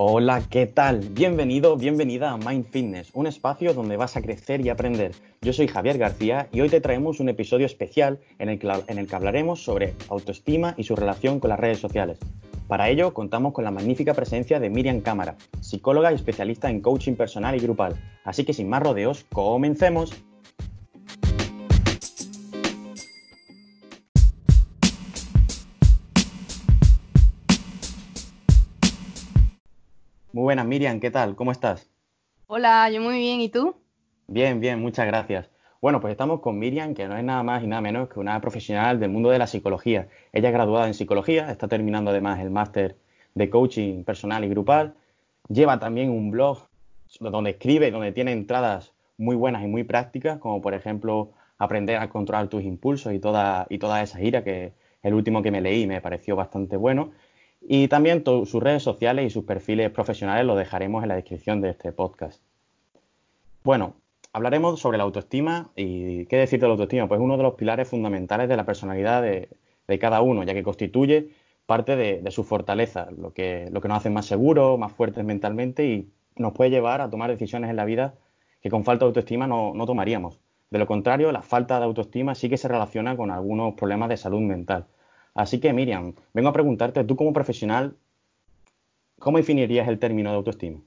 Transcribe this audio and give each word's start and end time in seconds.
Hola, 0.00 0.44
¿qué 0.48 0.66
tal? 0.68 1.00
Bienvenido, 1.10 1.76
bienvenida 1.76 2.30
a 2.30 2.36
Mind 2.36 2.66
Fitness, 2.66 3.10
un 3.14 3.26
espacio 3.26 3.74
donde 3.74 3.96
vas 3.96 4.16
a 4.16 4.22
crecer 4.22 4.64
y 4.64 4.68
aprender. 4.68 5.10
Yo 5.42 5.52
soy 5.52 5.66
Javier 5.66 5.98
García 5.98 6.48
y 6.52 6.60
hoy 6.60 6.68
te 6.68 6.80
traemos 6.80 7.18
un 7.18 7.28
episodio 7.28 7.66
especial 7.66 8.20
en 8.38 8.48
el, 8.48 8.60
que, 8.60 8.72
en 8.86 8.98
el 8.98 9.08
que 9.08 9.16
hablaremos 9.16 9.64
sobre 9.64 9.94
autoestima 10.08 10.74
y 10.76 10.84
su 10.84 10.94
relación 10.94 11.40
con 11.40 11.50
las 11.50 11.58
redes 11.58 11.80
sociales. 11.80 12.20
Para 12.68 12.90
ello 12.90 13.12
contamos 13.12 13.52
con 13.52 13.64
la 13.64 13.72
magnífica 13.72 14.14
presencia 14.14 14.60
de 14.60 14.70
Miriam 14.70 15.00
Cámara, 15.00 15.36
psicóloga 15.60 16.12
y 16.12 16.14
especialista 16.14 16.70
en 16.70 16.80
coaching 16.80 17.14
personal 17.14 17.56
y 17.56 17.58
grupal. 17.58 17.96
Así 18.22 18.44
que 18.44 18.52
sin 18.52 18.68
más 18.68 18.84
rodeos, 18.84 19.26
comencemos. 19.32 20.14
Buenas, 30.48 30.64
Miriam, 30.64 30.98
¿qué 30.98 31.10
tal? 31.10 31.36
¿Cómo 31.36 31.52
estás? 31.52 31.90
Hola, 32.46 32.88
yo 32.88 33.02
muy 33.02 33.18
bien, 33.18 33.42
¿y 33.42 33.50
tú? 33.50 33.74
Bien, 34.28 34.60
bien, 34.60 34.80
muchas 34.80 35.06
gracias. 35.06 35.50
Bueno, 35.82 36.00
pues 36.00 36.12
estamos 36.12 36.40
con 36.40 36.58
Miriam, 36.58 36.94
que 36.94 37.06
no 37.06 37.18
es 37.18 37.22
nada 37.22 37.42
más 37.42 37.62
y 37.62 37.66
nada 37.66 37.82
menos 37.82 38.08
que 38.08 38.18
una 38.18 38.40
profesional 38.40 38.98
del 38.98 39.10
mundo 39.10 39.28
de 39.28 39.38
la 39.38 39.46
psicología. 39.46 40.08
Ella 40.32 40.48
es 40.48 40.54
graduada 40.54 40.86
en 40.86 40.94
psicología, 40.94 41.50
está 41.50 41.68
terminando 41.68 42.12
además 42.12 42.40
el 42.40 42.48
máster 42.48 42.96
de 43.34 43.50
coaching 43.50 44.04
personal 44.04 44.42
y 44.42 44.48
grupal. 44.48 44.94
Lleva 45.50 45.78
también 45.78 46.08
un 46.08 46.30
blog 46.30 46.60
donde 47.20 47.50
escribe, 47.50 47.90
donde 47.90 48.12
tiene 48.12 48.32
entradas 48.32 48.94
muy 49.18 49.36
buenas 49.36 49.62
y 49.62 49.66
muy 49.66 49.84
prácticas, 49.84 50.38
como 50.38 50.62
por 50.62 50.72
ejemplo 50.72 51.32
aprender 51.58 51.98
a 51.98 52.08
controlar 52.08 52.48
tus 52.48 52.62
impulsos 52.62 53.12
y 53.12 53.18
toda, 53.18 53.66
y 53.68 53.76
toda 53.76 54.00
esa 54.00 54.22
ira, 54.22 54.42
que 54.42 54.72
el 55.02 55.12
último 55.12 55.42
que 55.42 55.50
me 55.50 55.60
leí 55.60 55.86
me 55.86 56.00
pareció 56.00 56.36
bastante 56.36 56.78
bueno. 56.78 57.10
Y 57.60 57.88
también 57.88 58.24
sus 58.24 58.62
redes 58.62 58.82
sociales 58.82 59.26
y 59.26 59.30
sus 59.30 59.44
perfiles 59.44 59.90
profesionales 59.90 60.46
los 60.46 60.56
dejaremos 60.56 61.02
en 61.02 61.08
la 61.08 61.16
descripción 61.16 61.60
de 61.60 61.70
este 61.70 61.92
podcast. 61.92 62.42
Bueno, 63.64 63.94
hablaremos 64.32 64.80
sobre 64.80 64.98
la 64.98 65.04
autoestima 65.04 65.70
y 65.76 66.26
qué 66.26 66.36
decir 66.36 66.60
de 66.60 66.66
la 66.66 66.72
autoestima, 66.72 67.08
pues 67.08 67.20
uno 67.20 67.36
de 67.36 67.42
los 67.42 67.54
pilares 67.54 67.88
fundamentales 67.88 68.48
de 68.48 68.56
la 68.56 68.64
personalidad 68.64 69.22
de, 69.22 69.48
cada 69.98 70.22
uno, 70.22 70.42
ya 70.44 70.54
que 70.54 70.62
constituye 70.62 71.30
parte 71.66 71.96
de, 71.96 72.30
su 72.30 72.44
fortaleza, 72.44 73.08
lo 73.16 73.32
que, 73.32 73.68
lo 73.70 73.80
que 73.80 73.88
nos 73.88 73.98
hace 73.98 74.10
más 74.10 74.26
seguros, 74.26 74.78
más 74.78 74.92
fuertes 74.92 75.24
mentalmente 75.24 75.86
y 75.86 76.10
nos 76.36 76.52
puede 76.52 76.70
llevar 76.70 77.00
a 77.00 77.10
tomar 77.10 77.30
decisiones 77.30 77.70
en 77.70 77.76
la 77.76 77.84
vida 77.84 78.14
que 78.62 78.70
con 78.70 78.84
falta 78.84 79.04
de 79.04 79.08
autoestima 79.08 79.46
no, 79.46 79.74
no 79.74 79.86
tomaríamos. 79.86 80.40
De 80.70 80.78
lo 80.78 80.86
contrario, 80.86 81.32
la 81.32 81.42
falta 81.42 81.78
de 81.78 81.84
autoestima 81.84 82.34
sí 82.34 82.48
que 82.48 82.56
se 82.56 82.68
relaciona 82.68 83.16
con 83.16 83.30
algunos 83.30 83.74
problemas 83.74 84.08
de 84.08 84.16
salud 84.16 84.40
mental. 84.40 84.86
Así 85.38 85.60
que, 85.60 85.72
Miriam, 85.72 86.14
vengo 86.34 86.48
a 86.48 86.52
preguntarte, 86.52 87.04
tú 87.04 87.14
como 87.14 87.32
profesional, 87.32 87.96
¿cómo 89.20 89.38
definirías 89.38 89.86
el 89.86 90.00
término 90.00 90.30
de 90.30 90.36
autoestima? 90.36 90.80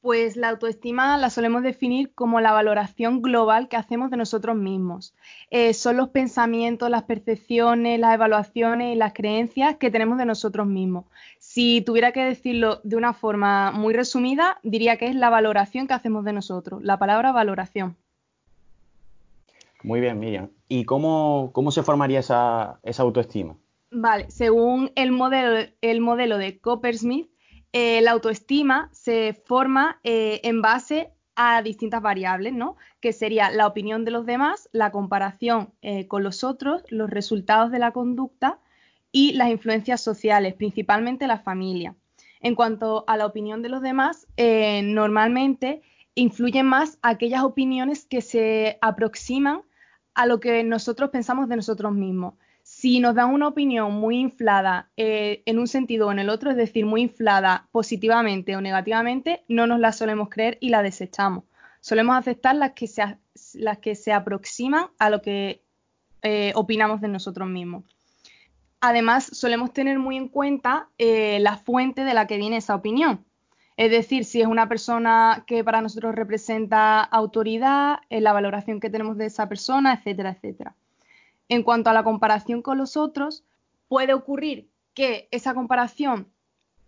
Pues 0.00 0.38
la 0.38 0.48
autoestima 0.48 1.18
la 1.18 1.28
solemos 1.28 1.62
definir 1.62 2.14
como 2.14 2.40
la 2.40 2.52
valoración 2.52 3.20
global 3.20 3.68
que 3.68 3.76
hacemos 3.76 4.10
de 4.10 4.16
nosotros 4.16 4.56
mismos. 4.56 5.14
Eh, 5.50 5.74
son 5.74 5.98
los 5.98 6.08
pensamientos, 6.08 6.88
las 6.88 7.02
percepciones, 7.02 8.00
las 8.00 8.14
evaluaciones 8.14 8.94
y 8.94 8.98
las 8.98 9.12
creencias 9.12 9.76
que 9.76 9.90
tenemos 9.90 10.16
de 10.16 10.24
nosotros 10.24 10.66
mismos. 10.66 11.04
Si 11.38 11.82
tuviera 11.82 12.12
que 12.12 12.24
decirlo 12.24 12.80
de 12.82 12.96
una 12.96 13.12
forma 13.12 13.72
muy 13.72 13.92
resumida, 13.92 14.58
diría 14.62 14.96
que 14.96 15.08
es 15.08 15.14
la 15.14 15.28
valoración 15.28 15.86
que 15.86 15.92
hacemos 15.92 16.24
de 16.24 16.32
nosotros, 16.32 16.82
la 16.82 16.98
palabra 16.98 17.30
valoración. 17.30 17.98
Muy 19.82 20.00
bien, 20.00 20.18
Miriam. 20.18 20.50
¿Y 20.68 20.84
cómo, 20.84 21.52
se 21.70 21.82
formaría 21.82 22.20
esa, 22.20 22.80
autoestima? 22.98 23.56
Vale, 23.90 24.30
según 24.30 24.92
el 24.94 25.10
modelo, 25.10 25.68
el 25.80 26.00
modelo 26.00 26.38
de 26.38 26.60
Coppersmith, 26.60 27.28
eh, 27.72 28.00
la 28.02 28.12
autoestima 28.12 28.88
se 28.92 29.34
forma 29.46 30.00
eh, 30.02 30.40
en 30.44 30.60
base 30.60 31.12
a 31.34 31.62
distintas 31.62 32.02
variables, 32.02 32.52
¿no? 32.52 32.76
Que 33.00 33.12
sería 33.12 33.50
la 33.50 33.66
opinión 33.66 34.04
de 34.04 34.10
los 34.10 34.26
demás, 34.26 34.68
la 34.72 34.90
comparación 34.90 35.72
eh, 35.82 36.06
con 36.06 36.22
los 36.22 36.44
otros, 36.44 36.82
los 36.90 37.08
resultados 37.08 37.70
de 37.70 37.78
la 37.78 37.92
conducta 37.92 38.58
y 39.12 39.32
las 39.32 39.50
influencias 39.50 40.00
sociales, 40.00 40.54
principalmente 40.54 41.26
la 41.26 41.38
familia. 41.38 41.94
En 42.40 42.54
cuanto 42.54 43.04
a 43.06 43.16
la 43.16 43.26
opinión 43.26 43.62
de 43.62 43.68
los 43.68 43.82
demás, 43.82 44.26
normalmente 44.36 45.82
influyen 46.14 46.66
más 46.66 46.98
aquellas 47.02 47.42
opiniones 47.42 48.06
que 48.06 48.22
se 48.22 48.78
aproximan 48.80 49.62
a 50.14 50.26
lo 50.26 50.40
que 50.40 50.64
nosotros 50.64 51.10
pensamos 51.10 51.48
de 51.48 51.56
nosotros 51.56 51.92
mismos. 51.92 52.34
Si 52.62 53.00
nos 53.00 53.14
dan 53.14 53.32
una 53.32 53.48
opinión 53.48 53.92
muy 53.94 54.18
inflada 54.18 54.90
eh, 54.96 55.42
en 55.46 55.58
un 55.58 55.66
sentido 55.66 56.08
o 56.08 56.12
en 56.12 56.18
el 56.18 56.28
otro, 56.28 56.50
es 56.50 56.56
decir, 56.56 56.86
muy 56.86 57.02
inflada 57.02 57.68
positivamente 57.72 58.56
o 58.56 58.60
negativamente, 58.60 59.44
no 59.48 59.66
nos 59.66 59.80
la 59.80 59.92
solemos 59.92 60.28
creer 60.28 60.58
y 60.60 60.68
la 60.68 60.82
desechamos. 60.82 61.44
Solemos 61.80 62.16
aceptar 62.16 62.56
las 62.56 62.72
que 62.72 62.86
se, 62.86 63.02
las 63.54 63.78
que 63.78 63.94
se 63.94 64.12
aproximan 64.12 64.88
a 64.98 65.10
lo 65.10 65.22
que 65.22 65.62
eh, 66.22 66.52
opinamos 66.54 67.00
de 67.00 67.08
nosotros 67.08 67.48
mismos. 67.48 67.84
Además, 68.80 69.24
solemos 69.24 69.72
tener 69.72 69.98
muy 69.98 70.16
en 70.16 70.28
cuenta 70.28 70.88
eh, 70.98 71.38
la 71.40 71.56
fuente 71.56 72.04
de 72.04 72.14
la 72.14 72.26
que 72.26 72.38
viene 72.38 72.58
esa 72.58 72.74
opinión. 72.74 73.24
Es 73.80 73.90
decir, 73.90 74.26
si 74.26 74.42
es 74.42 74.46
una 74.46 74.68
persona 74.68 75.44
que 75.46 75.64
para 75.64 75.80
nosotros 75.80 76.14
representa 76.14 77.00
autoridad, 77.00 78.00
la 78.10 78.34
valoración 78.34 78.78
que 78.78 78.90
tenemos 78.90 79.16
de 79.16 79.24
esa 79.24 79.48
persona, 79.48 79.94
etcétera, 79.94 80.32
etcétera. 80.32 80.74
En 81.48 81.62
cuanto 81.62 81.88
a 81.88 81.94
la 81.94 82.04
comparación 82.04 82.60
con 82.60 82.76
los 82.76 82.98
otros, 82.98 83.42
puede 83.88 84.12
ocurrir 84.12 84.68
que 84.92 85.28
esa 85.30 85.54
comparación 85.54 86.28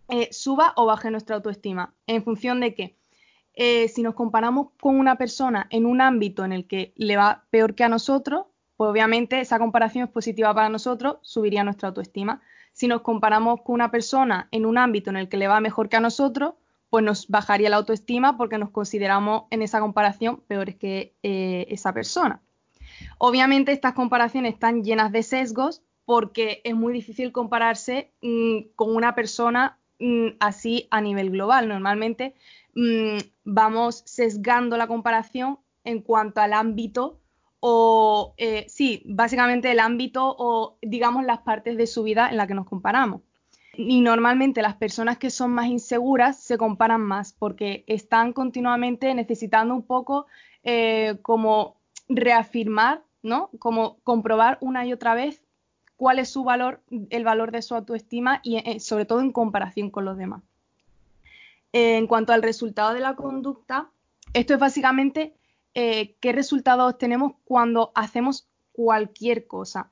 eh, 0.07 0.29
suba 0.31 0.73
o 0.75 0.85
baje 0.85 1.09
nuestra 1.09 1.35
autoestima. 1.35 1.95
¿En 2.05 2.23
función 2.23 2.59
de 2.59 2.75
qué? 2.75 2.95
Eh, 3.55 3.87
si 3.87 4.03
nos 4.03 4.13
comparamos 4.13 4.67
con 4.79 4.99
una 4.99 5.15
persona 5.15 5.65
en 5.71 5.87
un 5.87 5.99
ámbito 5.99 6.45
en 6.45 6.53
el 6.53 6.67
que 6.67 6.93
le 6.95 7.17
va 7.17 7.45
peor 7.49 7.73
que 7.73 7.85
a 7.85 7.89
nosotros, 7.89 8.45
pues 8.77 8.91
obviamente 8.91 9.39
esa 9.39 9.57
comparación 9.57 10.03
es 10.03 10.11
positiva 10.11 10.53
para 10.53 10.69
nosotros, 10.69 11.17
subiría 11.23 11.63
nuestra 11.63 11.87
autoestima. 11.87 12.43
Si 12.71 12.87
nos 12.87 13.01
comparamos 13.01 13.63
con 13.63 13.73
una 13.73 13.89
persona 13.89 14.47
en 14.51 14.67
un 14.67 14.77
ámbito 14.77 15.09
en 15.09 15.17
el 15.17 15.27
que 15.27 15.37
le 15.37 15.47
va 15.47 15.59
mejor 15.59 15.89
que 15.89 15.97
a 15.97 15.99
nosotros, 15.99 16.53
pues 16.93 17.03
nos 17.03 17.27
bajaría 17.27 17.71
la 17.71 17.77
autoestima 17.77 18.37
porque 18.37 18.59
nos 18.59 18.69
consideramos 18.69 19.45
en 19.49 19.63
esa 19.63 19.79
comparación 19.79 20.41
peores 20.45 20.75
que 20.75 21.15
eh, 21.23 21.65
esa 21.69 21.91
persona. 21.91 22.43
Obviamente 23.17 23.71
estas 23.71 23.93
comparaciones 23.93 24.53
están 24.53 24.83
llenas 24.83 25.11
de 25.11 25.23
sesgos 25.23 25.81
porque 26.05 26.61
es 26.63 26.75
muy 26.75 26.93
difícil 26.93 27.31
compararse 27.31 28.11
mm, 28.21 28.75
con 28.75 28.95
una 28.95 29.15
persona 29.15 29.79
mm, 29.97 30.35
así 30.39 30.87
a 30.91 31.01
nivel 31.01 31.31
global. 31.31 31.67
Normalmente 31.67 32.35
mm, 32.75 33.17
vamos 33.43 34.03
sesgando 34.05 34.77
la 34.77 34.85
comparación 34.85 35.57
en 35.83 35.99
cuanto 35.99 36.41
al 36.41 36.53
ámbito 36.53 37.19
o, 37.59 38.35
eh, 38.37 38.67
sí, 38.69 39.01
básicamente 39.07 39.71
el 39.71 39.79
ámbito 39.79 40.35
o 40.37 40.77
digamos 40.79 41.25
las 41.25 41.39
partes 41.39 41.75
de 41.75 41.87
su 41.87 42.03
vida 42.03 42.29
en 42.29 42.37
la 42.37 42.45
que 42.45 42.53
nos 42.53 42.67
comparamos. 42.67 43.21
Y 43.75 44.01
normalmente 44.01 44.61
las 44.61 44.75
personas 44.75 45.17
que 45.17 45.31
son 45.31 45.51
más 45.51 45.65
inseguras 45.67 46.39
se 46.39 46.57
comparan 46.57 47.01
más 47.01 47.33
porque 47.33 47.83
están 47.87 48.31
continuamente 48.31 49.13
necesitando 49.15 49.73
un 49.73 49.81
poco 49.81 50.27
eh, 50.63 51.17
como 51.23 51.77
reafirmar, 52.07 53.03
¿no? 53.23 53.49
Como 53.57 53.97
comprobar 54.03 54.59
una 54.61 54.85
y 54.85 54.93
otra 54.93 55.15
vez 55.15 55.43
cuál 55.95 56.19
es 56.19 56.29
su 56.29 56.43
valor, 56.43 56.83
el 57.09 57.23
valor 57.23 57.51
de 57.51 57.63
su 57.63 57.73
autoestima 57.73 58.41
y 58.43 58.57
eh, 58.57 58.79
sobre 58.79 59.05
todo 59.05 59.21
en 59.21 59.31
comparación 59.31 59.89
con 59.89 60.05
los 60.05 60.17
demás. 60.17 60.43
Eh, 61.71 61.97
en 61.97 62.05
cuanto 62.05 62.31
al 62.31 62.43
resultado 62.43 62.93
de 62.93 62.99
la 62.99 63.15
conducta, 63.15 63.89
esto 64.33 64.53
es 64.53 64.59
básicamente 64.59 65.35
qué 65.73 66.31
resultados 66.31 66.99
tenemos 66.99 67.33
cuando 67.45 67.91
hacemos 67.95 68.47
cualquier 68.73 69.47
cosa. 69.47 69.89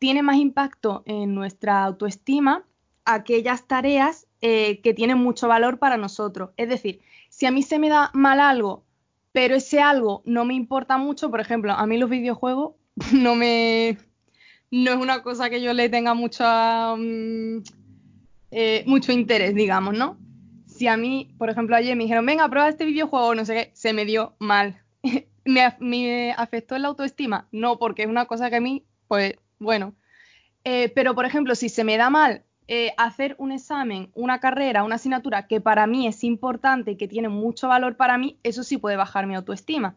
Tiene 0.00 0.20
más 0.24 0.34
impacto 0.38 1.04
en 1.06 1.32
nuestra 1.32 1.84
autoestima 1.84 2.64
aquellas 3.04 3.66
tareas 3.66 4.26
eh, 4.40 4.80
que 4.80 4.94
tienen 4.94 5.18
mucho 5.18 5.48
valor 5.48 5.78
para 5.78 5.96
nosotros. 5.96 6.50
Es 6.56 6.68
decir, 6.68 7.00
si 7.28 7.46
a 7.46 7.50
mí 7.50 7.62
se 7.62 7.78
me 7.78 7.88
da 7.88 8.10
mal 8.12 8.40
algo, 8.40 8.84
pero 9.32 9.54
ese 9.54 9.80
algo 9.80 10.22
no 10.24 10.44
me 10.44 10.54
importa 10.54 10.98
mucho, 10.98 11.30
por 11.30 11.40
ejemplo, 11.40 11.72
a 11.72 11.86
mí 11.86 11.98
los 11.98 12.10
videojuegos 12.10 12.74
no 13.12 13.34
me... 13.34 13.98
no 14.70 14.92
es 14.92 14.96
una 14.96 15.22
cosa 15.22 15.50
que 15.50 15.62
yo 15.62 15.72
le 15.72 15.88
tenga 15.88 16.14
mucha, 16.14 16.94
mm, 16.96 17.62
eh, 18.50 18.84
mucho 18.86 19.12
interés, 19.12 19.54
digamos, 19.54 19.94
¿no? 19.94 20.18
Si 20.66 20.86
a 20.86 20.96
mí, 20.96 21.34
por 21.38 21.50
ejemplo, 21.50 21.76
ayer 21.76 21.96
me 21.96 22.04
dijeron, 22.04 22.26
venga, 22.26 22.48
prueba 22.48 22.68
este 22.68 22.84
videojuego, 22.84 23.34
no 23.34 23.44
sé 23.44 23.54
qué, 23.54 23.70
se 23.74 23.92
me 23.92 24.04
dio 24.04 24.34
mal. 24.38 24.82
¿Me, 25.44 25.74
¿Me, 25.80 26.32
afectó 26.32 26.78
la 26.78 26.88
autoestima? 26.88 27.48
No, 27.52 27.78
porque 27.78 28.02
es 28.02 28.08
una 28.08 28.26
cosa 28.26 28.48
que 28.48 28.56
a 28.56 28.60
mí, 28.60 28.84
pues, 29.08 29.34
bueno. 29.58 29.94
Eh, 30.64 30.88
pero, 30.94 31.14
por 31.14 31.26
ejemplo, 31.26 31.54
si 31.54 31.68
se 31.68 31.84
me 31.84 31.96
da 31.96 32.10
mal 32.10 32.44
eh, 32.68 32.92
hacer 32.96 33.34
un 33.38 33.52
examen, 33.52 34.10
una 34.14 34.40
carrera, 34.40 34.84
una 34.84 34.94
asignatura 34.94 35.46
que 35.46 35.60
para 35.60 35.86
mí 35.86 36.06
es 36.06 36.24
importante 36.24 36.92
y 36.92 36.96
que 36.96 37.08
tiene 37.08 37.28
mucho 37.28 37.68
valor 37.68 37.96
para 37.96 38.18
mí, 38.18 38.38
eso 38.42 38.62
sí 38.62 38.78
puede 38.78 38.96
bajar 38.96 39.26
mi 39.26 39.34
autoestima. 39.34 39.96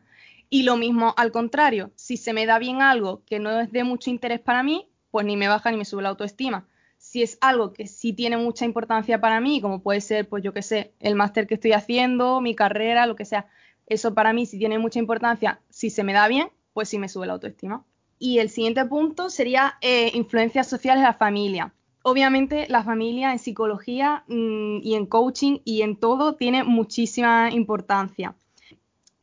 Y 0.50 0.64
lo 0.64 0.78
mismo 0.78 1.14
al 1.18 1.32
contrario, 1.32 1.92
si 1.96 2.18
se 2.18 2.34
me 2.34 2.46
da 2.46 2.60
bien 2.60 2.82
algo 2.82 3.24
que 3.26 3.40
no 3.40 3.60
es 3.60 3.72
de 3.72 3.84
mucho 3.84 4.10
interés 4.10 4.40
para 4.40 4.64
mí, 4.64 4.88
pues 5.12 5.26
ni 5.26 5.38
me 5.38 5.48
baja 5.48 5.72
ni 5.72 5.78
me 5.78 5.86
sube 5.86 6.04
la 6.04 6.10
autoestima. 6.10 6.68
si 6.98 7.22
es 7.22 7.38
algo 7.40 7.72
que 7.72 7.88
sí 7.88 8.14
tiene 8.14 8.36
mucha 8.36 8.66
importancia 8.66 9.22
para 9.22 9.40
mí, 9.40 9.62
como 9.62 9.84
puede 9.84 10.02
ser, 10.02 10.28
pues 10.28 10.44
yo 10.44 10.54
qué 10.54 10.64
sé, 10.64 10.94
el 11.00 11.16
máster 11.16 11.46
que 11.46 11.54
estoy 11.54 11.74
haciendo, 11.74 12.42
mi 12.42 12.56
carrera, 12.56 13.06
lo 13.06 13.16
que 13.16 13.26
sea, 13.26 13.48
eso 13.86 14.16
para 14.16 14.34
mí 14.34 14.46
sí 14.48 14.58
tiene 14.58 14.80
mucha 14.80 15.00
importancia, 15.00 15.62
si 15.70 15.90
se 15.92 16.04
me 16.04 16.14
da 16.14 16.28
bien, 16.28 16.50
pues 16.74 16.90
sí 16.90 16.98
me 16.98 17.08
sube 17.08 17.28
la 17.28 17.34
autoestima. 17.34 17.86
Y 18.18 18.40
el 18.40 18.50
siguiente 18.50 18.84
punto 18.86 19.30
sería 19.30 19.78
eh, 19.82 20.12
influencias 20.14 20.68
sociales 20.68 21.02
de 21.02 21.08
la 21.08 21.14
familia. 21.14 21.74
Obviamente 22.08 22.68
la 22.70 22.84
familia 22.84 23.32
en 23.32 23.40
psicología 23.40 24.24
mm, 24.28 24.78
y 24.84 24.94
en 24.94 25.06
coaching 25.08 25.60
y 25.66 25.82
en 25.82 25.96
todo 25.96 26.36
tiene 26.36 26.64
muchísima 26.64 27.50
importancia 27.52 28.36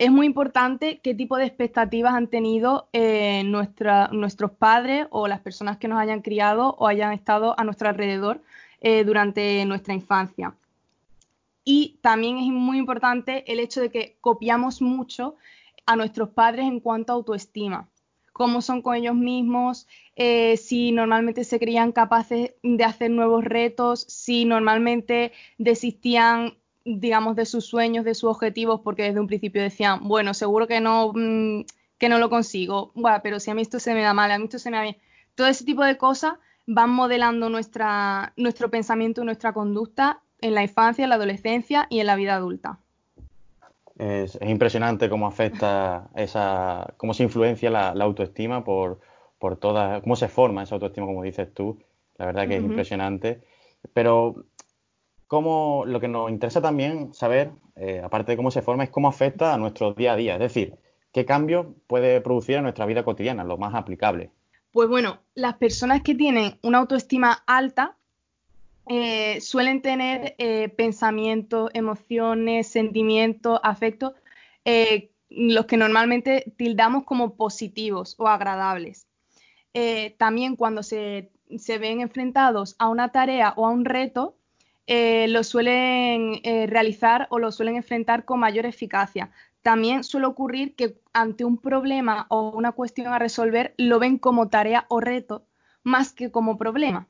es 0.03 0.11
muy 0.11 0.27
importante 0.27 0.99
qué 0.99 1.15
tipo 1.15 1.37
de 1.37 1.45
expectativas 1.45 2.13
han 2.15 2.27
tenido 2.27 2.89
eh, 2.93 3.45
nuestros 3.45 4.51
padres 4.59 5.07
o 5.11 5.29
las 5.29 5.39
personas 5.39 5.77
que 5.77 5.87
nos 5.87 6.01
hayan 6.01 6.23
criado 6.23 6.75
o 6.77 6.89
hayan 6.89 7.13
estado 7.13 7.55
a 7.57 7.63
nuestro 7.63 7.89
alrededor 7.89 8.43
eh, 8.81 9.05
durante 9.05 9.65
nuestra 9.65 9.95
infancia. 9.95 10.57
Y 11.65 11.99
también 12.01 12.39
es 12.39 12.49
muy 12.49 12.79
importante 12.79 13.45
el 13.53 13.61
hecho 13.61 13.81
de 13.81 13.91
que 13.91 14.17
copiamos 14.21 14.83
mucho 14.83 15.37
a 15.87 15.95
nuestros 15.95 16.31
padres 16.31 16.67
en 16.67 16.81
cuanto 16.81 17.13
a 17.13 17.15
autoestima, 17.15 17.89
cómo 18.43 18.61
son 18.61 18.83
con 18.83 18.97
ellos 18.97 19.15
mismos, 19.15 19.87
eh, 20.17 20.57
si 20.57 20.91
normalmente 20.91 21.45
se 21.45 21.61
creían 21.61 21.93
capaces 21.93 22.57
de 22.65 22.83
hacer 22.83 23.09
nuevos 23.13 23.45
retos, 23.45 24.05
si 24.09 24.45
normalmente 24.45 25.31
desistían 25.59 26.57
digamos, 26.85 27.37
de 27.37 27.47
sus 27.47 27.67
sueños, 27.67 28.05
de 28.05 28.17
sus 28.17 28.29
objetivos, 28.29 28.81
porque 28.81 29.05
desde 29.05 29.21
un 29.21 29.29
principio 29.29 29.63
decían, 29.63 30.09
bueno, 30.09 30.35
seguro 30.35 30.67
que 30.67 30.81
no, 30.81 31.13
mm, 31.15 31.67
que 31.97 32.09
no 32.09 32.19
lo 32.19 32.29
consigo, 32.31 32.93
pero 33.23 33.39
si 33.39 33.53
a 33.53 33.55
mí 33.55 33.63
esto 33.63 33.79
se 33.79 33.95
me 33.95 34.03
da 34.03 34.13
mal, 34.13 34.33
a 34.33 34.39
mí 34.39 34.45
esto 34.47 34.59
se 34.59 34.73
me 34.73 34.79
da 34.79 34.83
bien. 34.83 34.97
Todo 35.37 35.47
ese 35.47 35.65
tipo 35.65 35.85
de 35.85 35.97
cosas 35.97 36.35
van 36.67 36.91
modelando 36.91 37.49
nuestro 37.49 38.71
pensamiento 38.73 39.23
y 39.23 39.25
nuestra 39.25 39.53
conducta 39.53 40.21
en 40.41 40.55
la 40.57 40.65
infancia, 40.65 41.05
en 41.05 41.11
la 41.11 41.15
adolescencia 41.15 41.87
y 41.89 42.01
en 42.01 42.09
la 42.09 42.17
vida 42.17 42.35
adulta. 42.35 42.81
Es, 44.03 44.37
impresionante 44.43 45.09
cómo 45.09 45.29
afecta 45.29 46.11
esa, 46.17 46.93
cómo 46.97 47.15
se 47.15 47.23
influencia 47.23 47.71
la, 47.71 47.91
autoestima 47.91 48.65
por, 48.65 48.99
por 49.39 49.57
toda, 49.57 50.01
cómo 50.01 50.17
se 50.17 50.27
forma 50.27 50.65
esa 50.65 50.75
autoestima, 50.75 51.07
como 51.07 51.23
dices 51.23 51.55
tú. 51.55 51.79
La 52.17 52.27
verdad 52.27 52.49
que 52.49 52.57
es 52.57 52.65
impresionante. 52.65 53.43
Pero 53.95 54.45
cómo, 55.29 55.85
lo 55.87 56.01
que 56.01 56.09
nos 56.09 56.31
interesa 56.31 56.61
también 56.61 57.15
saber, 57.15 57.53
eh, 57.77 58.01
aparte 58.03 58.33
de 58.33 58.37
cómo 58.37 58.51
se 58.51 58.61
forma, 58.63 58.83
es 58.83 58.91
cómo 58.91 59.07
afecta 59.07 59.55
a 59.55 59.57
nuestro 59.57 59.95
día 59.95 60.15
a 60.15 60.17
día. 60.17 60.35
Es 60.35 60.41
decir, 60.41 60.75
qué 61.13 61.25
cambio 61.25 61.77
puede 61.87 62.21
producir 62.21 62.57
en 62.57 62.65
nuestra 62.65 62.87
vida 62.87 63.05
cotidiana, 63.05 63.45
lo 63.45 63.57
más 63.57 63.75
aplicable. 63.75 64.33
Pues 64.73 64.89
bueno, 64.89 65.21
las 65.35 65.59
personas 65.59 66.03
que 66.03 66.17
tienen 66.17 66.59
una 66.63 66.79
autoestima 66.79 67.45
alta 67.47 67.99
eh, 68.89 69.41
suelen 69.41 69.83
tener 69.83 70.35
eh, 70.39 70.69
pensamientos, 70.71 71.71
emociones, 71.75 72.69
sentimientos, 72.69 73.61
afectos, 73.63 74.15
los 75.29 75.67
que 75.67 75.77
normalmente 75.77 76.53
tildamos 76.57 77.05
como 77.05 77.37
positivos 77.37 78.15
o 78.19 78.29
agradables. 78.29 79.09
también 80.19 80.57
cuando 80.57 80.83
se, 80.83 81.31
se 81.59 81.79
ven 81.79 82.01
enfrentados 82.01 82.77
a 82.79 82.89
una 82.89 83.11
tarea 83.11 83.55
o 83.57 83.67
a 83.67 83.71
un 83.71 83.85
reto, 83.85 84.37
eh, 84.87 85.29
lo 85.29 85.45
suelen 85.45 86.41
eh, 86.43 86.67
realizar 86.67 87.29
o 87.31 87.39
lo 87.39 87.53
suelen 87.53 87.77
enfrentar 87.77 88.25
con 88.25 88.41
mayor 88.41 88.67
eficacia. 88.67 89.31
También 89.63 90.03
suele 90.03 90.27
ocurrir 90.27 90.75
que 90.75 91.01
ante 91.13 91.45
un 91.45 91.57
problema 91.59 92.27
o 92.31 92.51
una 92.51 92.73
cuestión 92.73 93.13
a 93.13 93.19
resolver 93.19 93.75
lo 93.79 94.01
ven 94.01 94.19
como 94.19 94.49
tarea 94.49 94.87
o 94.89 95.01
reto 95.01 95.47
más 95.85 96.13
que 96.13 96.31
como 96.33 96.59
problema. 96.59 97.09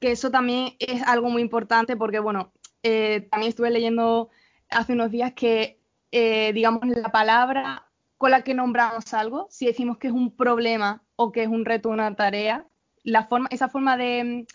Que 0.00 0.12
eso 0.12 0.30
también 0.30 0.74
es 0.78 1.02
algo 1.02 1.28
muy 1.30 1.42
importante 1.42 1.96
porque, 1.96 2.18
bueno, 2.20 2.52
eh, 2.82 3.26
también 3.30 3.50
estuve 3.50 3.70
leyendo 3.70 4.30
hace 4.70 4.92
unos 4.92 5.10
días 5.10 5.32
que, 5.32 5.80
digamos, 6.10 6.86
la 6.86 7.10
palabra 7.10 7.86
con 8.16 8.30
la 8.30 8.42
que 8.42 8.54
nombramos 8.54 9.14
algo, 9.14 9.46
si 9.50 9.66
decimos 9.66 9.98
que 9.98 10.08
es 10.08 10.12
un 10.12 10.34
problema 10.34 11.02
o 11.16 11.32
que 11.32 11.42
es 11.42 11.48
un 11.48 11.64
reto 11.64 11.88
una 11.88 12.14
tarea, 12.14 12.66
la 13.04 13.24
forma, 13.24 13.48
esa 13.50 13.68
forma 13.68 13.96
de 13.96 14.46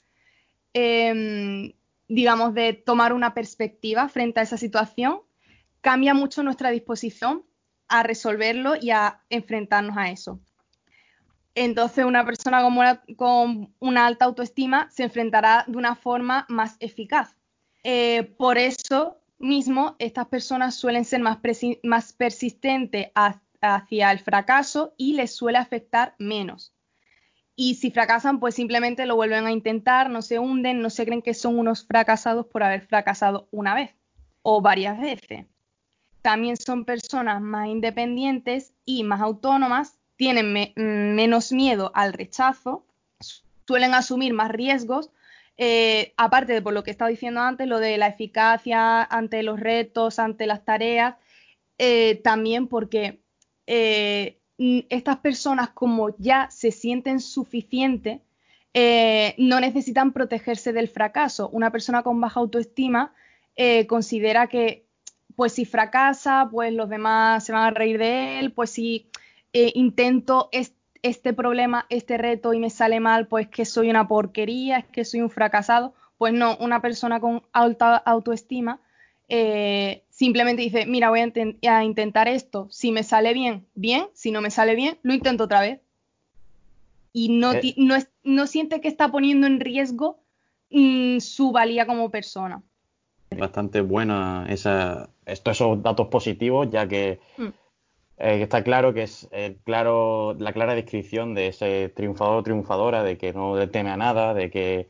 em, 0.73 1.73
digamos, 2.07 2.53
de 2.53 2.73
tomar 2.73 3.13
una 3.13 3.33
perspectiva 3.33 4.09
frente 4.09 4.39
a 4.39 4.43
esa 4.43 4.57
situación, 4.57 5.21
cambia 5.81 6.13
mucho 6.13 6.43
nuestra 6.43 6.69
disposición 6.69 7.43
a 7.87 8.03
resolverlo 8.03 8.75
y 8.79 8.91
a 8.91 9.21
enfrentarnos 9.29 9.97
a 9.97 10.09
eso. 10.09 10.39
Entonces, 11.55 12.05
una 12.05 12.25
persona 12.25 12.61
con 13.15 13.73
una, 13.79 14.05
alta 14.05 14.25
autoestima 14.25 14.89
se 14.91 15.03
enfrentará 15.03 15.65
de 15.67 15.77
una 15.77 15.95
forma 15.95 16.45
más 16.49 16.77
eficaz. 16.79 17.35
Eh, 17.83 18.33
por 18.37 18.57
eso 18.57 19.19
mismo, 19.37 19.95
estas 19.99 20.27
personas 20.27 20.75
suelen 20.75 21.05
ser 21.05 21.21
más, 21.21 21.37
más 21.83 22.13
persistentes 22.13 23.11
hacia 23.61 24.11
el 24.11 24.19
fracaso 24.19 24.93
y 24.97 25.13
les 25.13 25.35
suele 25.35 25.57
afectar 25.57 26.15
menos. 26.17 26.73
Y 27.55 27.75
si 27.75 27.91
fracasan, 27.91 28.39
pues 28.39 28.55
simplemente 28.55 29.05
lo 29.05 29.15
vuelven 29.15 29.45
a 29.45 29.51
intentar, 29.51 30.09
no 30.09 30.23
se 30.23 30.39
hunden, 30.39 30.81
no 30.81 30.89
se 30.89 31.05
creen 31.05 31.21
que 31.21 31.35
son 31.35 31.59
unos 31.59 31.85
fracasados 31.85 32.47
por 32.47 32.63
haber 32.63 32.81
fracasado 32.81 33.47
una 33.51 33.75
vez 33.75 33.91
o 34.41 34.61
varias 34.61 34.99
veces. 34.99 35.45
También 36.23 36.57
son 36.57 36.85
personas 36.85 37.41
más 37.41 37.67
independientes 37.67 38.73
y 38.85 39.03
más 39.03 39.21
autónomas, 39.21 39.99
tienen 40.15 40.73
menos 40.75 41.51
miedo 41.51 41.91
al 41.93 42.13
rechazo, 42.13 42.85
suelen 43.65 43.93
asumir 43.93 44.33
más 44.33 44.51
riesgos, 44.51 45.09
eh, 45.57 46.13
aparte 46.17 46.53
de 46.53 46.61
por 46.61 46.73
lo 46.73 46.83
que 46.83 46.91
he 46.91 46.93
estado 46.93 47.09
diciendo 47.09 47.41
antes, 47.41 47.67
lo 47.67 47.79
de 47.79 47.97
la 47.97 48.07
eficacia 48.07 49.03
ante 49.03 49.43
los 49.43 49.59
retos, 49.59 50.19
ante 50.19 50.47
las 50.47 50.65
tareas, 50.65 51.15
eh, 51.77 52.19
también 52.23 52.67
porque 52.67 53.21
eh, 53.67 54.39
estas 54.57 55.17
personas 55.17 55.69
como 55.69 56.15
ya 56.17 56.49
se 56.51 56.71
sienten 56.71 57.19
suficientes, 57.19 58.19
no 59.37 59.59
necesitan 59.59 60.13
protegerse 60.13 60.73
del 60.73 60.87
fracaso. 60.87 61.49
Una 61.49 61.71
persona 61.71 62.01
con 62.01 62.19
baja 62.19 62.39
autoestima 62.39 63.13
considera 63.87 64.47
que, 64.47 64.87
pues 65.35 65.53
si 65.53 65.65
fracasa, 65.65 66.47
pues 66.49 66.73
los 66.73 66.89
demás 66.89 67.43
se 67.43 67.51
van 67.51 67.65
a 67.65 67.71
reír 67.71 67.99
de 67.99 68.39
él, 68.39 68.51
pues 68.51 68.71
si 68.71 69.09
eh, 69.53 69.71
intento 69.75 70.49
este 71.01 71.33
problema, 71.33 71.85
este 71.89 72.17
reto 72.17 72.53
y 72.53 72.59
me 72.59 72.69
sale 72.69 72.99
mal, 72.99 73.27
pues 73.27 73.47
que 73.47 73.65
soy 73.65 73.89
una 73.89 74.07
porquería, 74.07 74.79
es 74.79 74.85
que 74.85 75.05
soy 75.05 75.21
un 75.21 75.29
fracasado. 75.29 75.93
Pues 76.17 76.33
no, 76.33 76.57
una 76.57 76.81
persona 76.81 77.19
con 77.19 77.43
alta 77.51 77.95
autoestima 77.97 78.79
simplemente 80.13 80.61
dice, 80.61 80.85
mira, 80.85 81.09
voy 81.09 81.21
a, 81.67 81.83
intentar 81.83 82.27
esto, 82.27 82.67
si 82.69 82.91
me 82.91 83.03
sale 83.03 83.33
bien, 83.33 83.65
bien, 83.73 84.05
si 84.13 84.31
no 84.31 84.41
me 84.41 84.51
sale 84.51 84.75
bien, 84.75 84.97
lo 85.01 85.13
intento 85.13 85.45
otra 85.45 85.61
vez. 85.61 85.81
Y 87.11 87.29
no, 87.29 87.53
eh. 87.53 87.75
no, 88.23 88.47
siente 88.47 88.79
que 88.79 88.87
está 88.87 89.11
poniendo 89.11 89.47
en 89.47 89.59
riesgo 89.59 90.19
mm, 90.69 91.19
su 91.19 91.51
valía 91.51 91.87
como 91.87 92.11
persona. 92.11 92.61
Bastante 93.35 93.81
buena 93.81 94.45
esa, 94.49 95.09
esos 95.25 95.81
datos 95.81 96.07
positivos, 96.09 96.69
ya 96.71 96.87
que 96.87 97.19
mm. 97.37 97.47
Eh, 98.23 98.41
está 98.41 98.63
claro 98.63 98.93
que 98.93 99.03
es 99.03 99.29
claro, 99.63 100.35
la 100.39 100.53
clara 100.53 100.75
descripción 100.75 101.33
de 101.35 101.47
ese 101.47 101.89
triunfador 101.89 102.37
o 102.37 102.43
triunfadora, 102.43 103.03
de 103.03 103.17
que 103.17 103.33
no 103.33 103.57
le 103.57 103.67
teme 103.67 103.91
a 103.91 103.97
nada, 103.97 104.33
de 104.33 104.49
que 104.49 104.87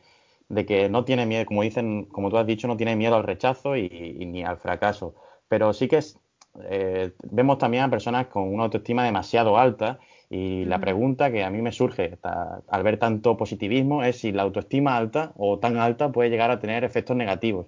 de 0.53 0.65
que 0.65 0.89
no 0.89 1.03
tiene 1.05 1.25
miedo, 1.25 1.45
como 1.45 1.63
dicen, 1.63 2.05
como 2.05 2.29
tú 2.29 2.37
has 2.37 2.45
dicho, 2.45 2.67
no 2.67 2.77
tiene 2.77 2.95
miedo 2.95 3.15
al 3.15 3.23
rechazo 3.23 3.75
y, 3.75 3.89
ni 3.89 4.43
al 4.43 4.57
fracaso. 4.57 5.15
Pero 5.47 5.73
sí 5.73 5.87
que 5.87 5.97
es, 5.97 6.19
eh, 6.63 7.11
vemos 7.31 7.57
también 7.57 7.83
a 7.83 7.89
personas 7.89 8.27
con 8.27 8.53
una 8.53 8.63
autoestima 8.63 9.03
demasiado 9.03 9.57
alta 9.57 9.99
y 10.29 10.65
la 10.65 10.79
pregunta 10.79 11.31
que 11.31 11.43
a 11.43 11.49
mí 11.49 11.61
me 11.61 11.71
surge 11.71 12.17
al 12.21 12.83
ver 12.83 12.97
tanto 12.97 13.37
positivismo 13.37 14.03
es 14.03 14.19
si 14.19 14.31
la 14.31 14.43
autoestima 14.43 14.95
alta 14.95 15.33
o 15.35 15.59
tan 15.59 15.77
alta 15.77 16.11
puede 16.11 16.29
llegar 16.29 16.51
a 16.51 16.59
tener 16.59 16.83
efectos 16.83 17.15
negativos. 17.15 17.67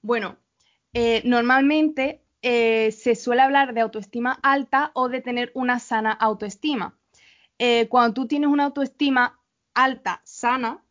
Bueno, 0.00 0.36
eh, 0.92 1.22
normalmente 1.24 2.21
eh, 2.42 2.92
se 2.92 3.14
suele 3.14 3.42
hablar 3.42 3.74
de 3.74 3.80
autoestima 3.80 4.38
alta 4.42 4.90
o 4.94 5.08
de 5.08 5.20
tener 5.20 5.50
una 5.54 5.78
sana 5.78 6.12
autoestima. 6.12 6.96
cuando 7.88 8.14
tú 8.14 8.26
tienes 8.26 8.50
una 8.50 8.64
autoestima 8.64 9.38
alta, 9.74 10.20
sana, 10.24 10.82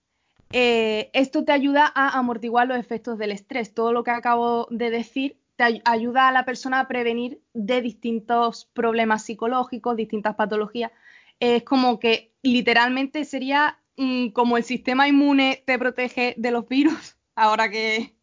eh, 0.53 1.09
esto 1.13 1.45
te 1.45 1.53
ayuda 1.53 1.91
a 1.93 2.17
amortiguar 2.17 2.67
los 2.67 2.77
efectos 2.77 3.17
del 3.17 3.31
estrés. 3.31 3.73
Todo 3.73 3.93
lo 3.93 4.03
que 4.03 4.11
acabo 4.11 4.67
de 4.69 4.89
decir 4.89 5.37
te 5.55 5.81
ayuda 5.85 6.27
a 6.27 6.31
la 6.31 6.45
persona 6.45 6.79
a 6.79 6.87
prevenir 6.87 7.41
de 7.53 7.81
distintos 7.81 8.65
problemas 8.73 9.23
psicológicos, 9.23 9.95
distintas 9.95 10.35
patologías. 10.35 10.91
Es 11.39 11.63
como 11.63 11.99
que 11.99 12.33
literalmente 12.41 13.25
sería 13.25 13.79
mm, 13.97 14.29
como 14.29 14.57
el 14.57 14.63
sistema 14.63 15.07
inmune 15.07 15.63
te 15.65 15.79
protege 15.79 16.35
de 16.37 16.51
los 16.51 16.67
virus, 16.67 17.17
ahora 17.35 17.69
que, 17.69 18.15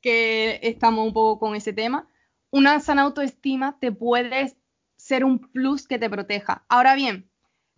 que 0.00 0.58
estamos 0.62 1.06
un 1.06 1.12
poco 1.12 1.38
con 1.38 1.54
ese 1.54 1.72
tema. 1.72 2.08
Una 2.56 2.80
sana 2.80 3.02
autoestima 3.02 3.76
te 3.78 3.92
puede 3.92 4.56
ser 4.96 5.24
un 5.24 5.38
plus 5.38 5.86
que 5.86 5.98
te 5.98 6.08
proteja. 6.08 6.64
Ahora 6.68 6.94
bien, 6.94 7.28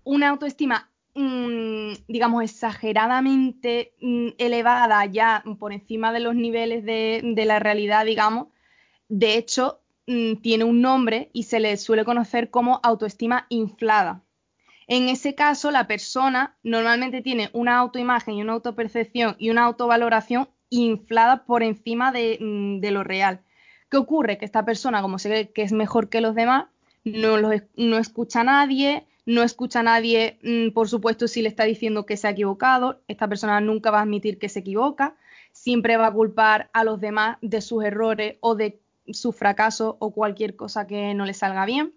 una 0.05 0.29
autoestima 0.29 0.91
Mm, 1.21 1.95
digamos, 2.07 2.45
exageradamente 2.45 3.93
mm, 4.01 4.29
elevada 4.39 5.05
ya 5.07 5.43
por 5.59 5.73
encima 5.73 6.13
de 6.13 6.21
los 6.21 6.37
niveles 6.37 6.85
de, 6.85 7.45
la 7.45 7.59
realidad, 7.59 8.05
digamos, 8.05 8.49
de 9.09 9.35
hecho, 9.37 9.81
mm, 10.07 10.37
tiene 10.43 10.63
un 10.63 10.81
nombre 10.81 11.29
y 11.33 11.43
se 11.45 11.59
le 11.59 11.77
suele 11.77 12.05
conocer 12.05 12.51
como 12.51 12.79
autoestima 12.85 13.47
inflada. 13.49 14.23
En 14.87 15.09
ese 15.09 15.35
caso, 15.35 15.73
la 15.73 15.89
persona 15.89 16.57
normalmente 16.63 17.21
tiene 17.21 17.51
una 17.53 17.79
autoimagen 17.79 18.35
y 18.35 18.43
una 18.43 18.53
autopercepción 18.53 19.35
y 19.41 19.51
una 19.51 19.65
autovaloración 19.65 20.49
inflada 20.71 21.45
por 21.47 21.65
encima 21.65 22.13
de, 22.13 22.39
lo 22.93 23.03
real. 23.03 23.41
¿Qué 23.90 23.97
ocurre? 23.97 24.38
Que 24.38 24.45
esta 24.45 24.64
persona, 24.64 25.02
como 25.02 25.18
se 25.18 25.28
ve 25.28 25.50
que 25.50 25.62
es 25.62 25.73
mejor 25.73 26.09
que 26.09 26.21
los 26.21 26.35
demás, 26.35 26.66
no, 27.04 27.37
no 27.76 27.99
escucha 27.99 28.40
a 28.40 28.45
nadie, 28.45 29.07
no 29.28 29.42
escucha 29.42 29.80
a 29.80 29.83
nadie, 29.83 30.38
mm, 30.42 30.71
por 30.71 30.88
supuesto, 30.88 31.28
si 31.28 31.42
le 31.42 31.49
está 31.49 31.64
diciendo 31.64 32.07
que 32.07 32.16
se 32.16 32.26
ha 32.26 32.30
equivocado. 32.30 33.02
Esta 33.09 33.28
persona 33.28 33.61
nunca 33.61 33.90
va 33.90 33.99
a 33.99 34.02
admitir 34.02 34.38
que 34.38 34.49
se 34.49 34.61
equivoca. 34.61 35.16
Siempre 35.52 35.97
va 35.97 36.07
a 36.07 36.12
culpar 36.12 36.71
a 36.73 36.83
los 36.83 37.00
demás 37.00 37.37
de 37.42 37.61
sus 37.61 37.85
errores 37.85 38.37
o 38.40 38.54
de 38.54 38.80
su 39.11 39.33
fracaso 39.33 39.97
o 40.00 40.12
cualquier 40.12 40.57
cosa 40.57 40.87
que 40.87 41.12
no 41.14 41.26
le 41.26 41.35
salga 41.35 41.66
bien. 41.66 41.92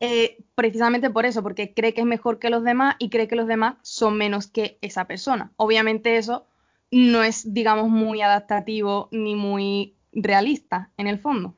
Eh, 0.00 0.38
precisamente 0.54 1.10
por 1.10 1.26
eso, 1.26 1.42
porque 1.42 1.72
cree 1.72 1.94
que 1.94 2.02
es 2.02 2.06
mejor 2.06 2.38
que 2.38 2.50
los 2.50 2.64
demás 2.64 2.96
y 2.98 3.08
cree 3.08 3.28
que 3.28 3.36
los 3.36 3.46
demás 3.46 3.76
son 3.82 4.18
menos 4.18 4.46
que 4.46 4.78
esa 4.82 5.06
persona. 5.06 5.52
Obviamente 5.56 6.16
eso 6.16 6.44
no 6.90 7.22
es, 7.22 7.54
digamos, 7.54 7.88
muy 7.88 8.20
adaptativo 8.20 9.08
ni 9.10 9.34
muy 9.36 9.94
realista 10.16 10.90
en 10.96 11.06
el 11.06 11.18
fondo. 11.18 11.54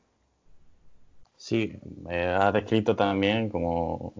Sí, 1.37 1.73
me 2.05 2.27
has 2.27 2.53
descrito 2.53 2.97
también 2.97 3.49
como, 3.49 4.13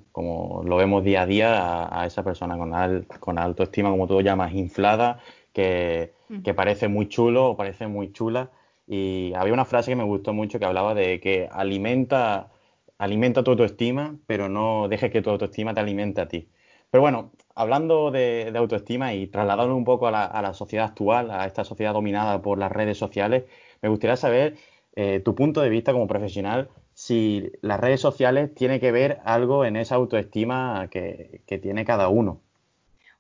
lo 0.65 0.77
vemos 0.77 1.03
día 1.03 1.23
a 1.23 1.27
día 1.27 2.01
a, 2.01 2.07
esa 2.07 2.23
persona 2.23 2.57
con, 2.57 2.73
con 3.19 3.39
autoestima, 3.39 3.91
como 3.91 4.07
tú 4.07 4.15
lo 4.15 4.21
llamas, 4.21 4.55
inflada, 4.55 5.19
que, 5.53 6.15
mm. 6.29 6.43
que 6.43 6.55
parece 6.55 6.87
muy 6.89 7.09
chulo 7.09 7.51
o 7.51 7.57
parece 7.57 7.89
muy 7.89 8.13
chula. 8.13 8.51
Y 8.87 9.33
había 9.35 9.53
una 9.53 9.65
frase 9.65 9.91
que 9.91 9.97
me 9.97 10.05
gustó 10.05 10.33
mucho 10.33 10.59
que 10.59 10.65
hablaba 10.65 10.95
de 10.95 11.21
que 11.21 11.49
alimenta 11.51 12.51
alimenta 12.99 13.45
tu 13.45 13.53
autoestima, 13.53 14.17
pero 14.27 14.49
no 14.49 14.89
dejes 14.89 15.11
que 15.11 15.23
tu 15.23 15.31
autoestima 15.31 15.73
te 15.73 15.81
alimente 15.81 16.21
a 16.21 16.29
ti. 16.29 16.49
Pero 16.91 17.03
bueno, 17.03 17.33
hablando 17.55 18.11
de, 18.11 18.53
autoestima 18.57 19.15
y 19.15 19.29
trasladando 19.29 19.75
un 19.77 19.85
poco 19.85 20.09
a 20.09 20.11
la, 20.11 20.55
sociedad 20.55 20.87
actual, 20.87 21.31
a 21.31 21.47
esta 21.47 21.65
sociedad 21.65 21.93
dominada 21.93 22.43
por 22.43 22.59
las 22.59 22.73
redes 22.73 22.99
sociales, 22.99 23.45
me 23.83 23.89
gustaría 23.89 24.17
saber 24.17 24.57
eh, 24.95 25.21
tu 25.21 25.35
punto 25.35 25.61
de 25.61 25.69
vista 25.69 25.93
como 25.93 26.09
profesional, 26.09 26.71
si 26.93 27.53
las 27.61 27.79
redes 27.79 28.01
sociales 28.01 28.53
tienen 28.55 28.81
que 28.81 28.91
ver 28.91 29.21
algo 29.25 29.65
en 29.65 29.77
esa 29.77 29.95
autoestima 29.95 30.89
que, 30.91 31.43
tiene 31.63 31.85
cada 31.85 32.09
uno. 32.09 32.41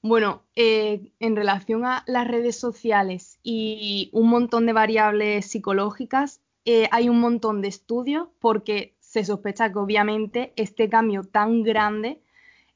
Bueno, 0.02 0.42
eh, 0.56 1.12
en 1.20 1.36
relación 1.36 1.84
a 1.84 2.02
las 2.08 2.26
redes 2.26 2.58
sociales 2.58 3.38
y 3.44 4.10
un 4.12 4.28
montón 4.28 4.66
de 4.66 4.72
variables 4.72 5.46
psicológicas, 5.46 6.40
eh, 6.64 6.88
hay 6.90 7.08
un 7.08 7.20
montón 7.20 7.62
de 7.62 7.68
estudios 7.68 8.28
porque 8.40 8.96
se 8.98 9.24
sospecha 9.24 9.72
que 9.72 9.78
obviamente 9.78 10.52
este 10.56 10.88
cambio 10.88 11.22
tan 11.22 11.62
grande 11.62 12.20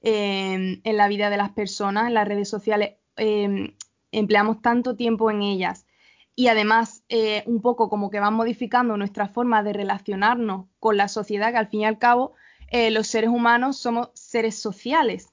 em, 0.00 0.80
en 0.84 0.96
la 0.96 1.08
vida 1.08 1.30
de 1.30 1.36
las 1.36 1.50
personas, 1.50 2.06
en 2.06 2.14
las 2.14 2.28
redes 2.28 2.48
sociales, 2.48 2.94
em, 3.16 3.74
empleamos 4.12 4.62
tanto 4.62 4.94
tiempo 4.94 5.30
en 5.30 5.42
ellas 5.42 5.84
y 6.34 6.48
además 6.48 7.04
eh, 7.08 7.42
un 7.46 7.60
poco 7.60 7.88
como 7.88 8.10
que 8.10 8.20
van 8.20 8.34
modificando 8.34 8.96
nuestra 8.96 9.28
forma 9.28 9.62
de 9.62 9.72
relacionarnos 9.72 10.66
con 10.80 10.96
la 10.96 11.08
sociedad, 11.08 11.52
que 11.52 11.58
al 11.58 11.68
fin 11.68 11.80
y 11.80 11.84
al 11.84 11.98
cabo 11.98 12.32
eh, 12.70 12.90
los 12.90 13.06
seres 13.06 13.30
humanos 13.30 13.76
somos 13.76 14.10
seres 14.14 14.58
sociales. 14.58 15.28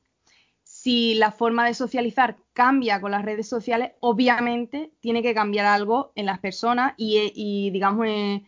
Si 0.64 1.16
la 1.16 1.32
forma 1.32 1.66
de 1.66 1.74
socializar 1.74 2.38
cambia 2.54 3.02
con 3.02 3.12
las 3.12 3.24
redes 3.24 3.48
sociales, 3.48 3.92
obviamente 4.02 4.92
tiene 5.00 5.22
que 5.22 5.34
cambiar 5.34 5.66
algo 5.66 6.12
en 6.16 6.26
las 6.26 6.40
personas 6.40 6.94
y, 6.98 7.32
y 7.34 7.72
digamos, 7.72 8.06
en, 8.06 8.48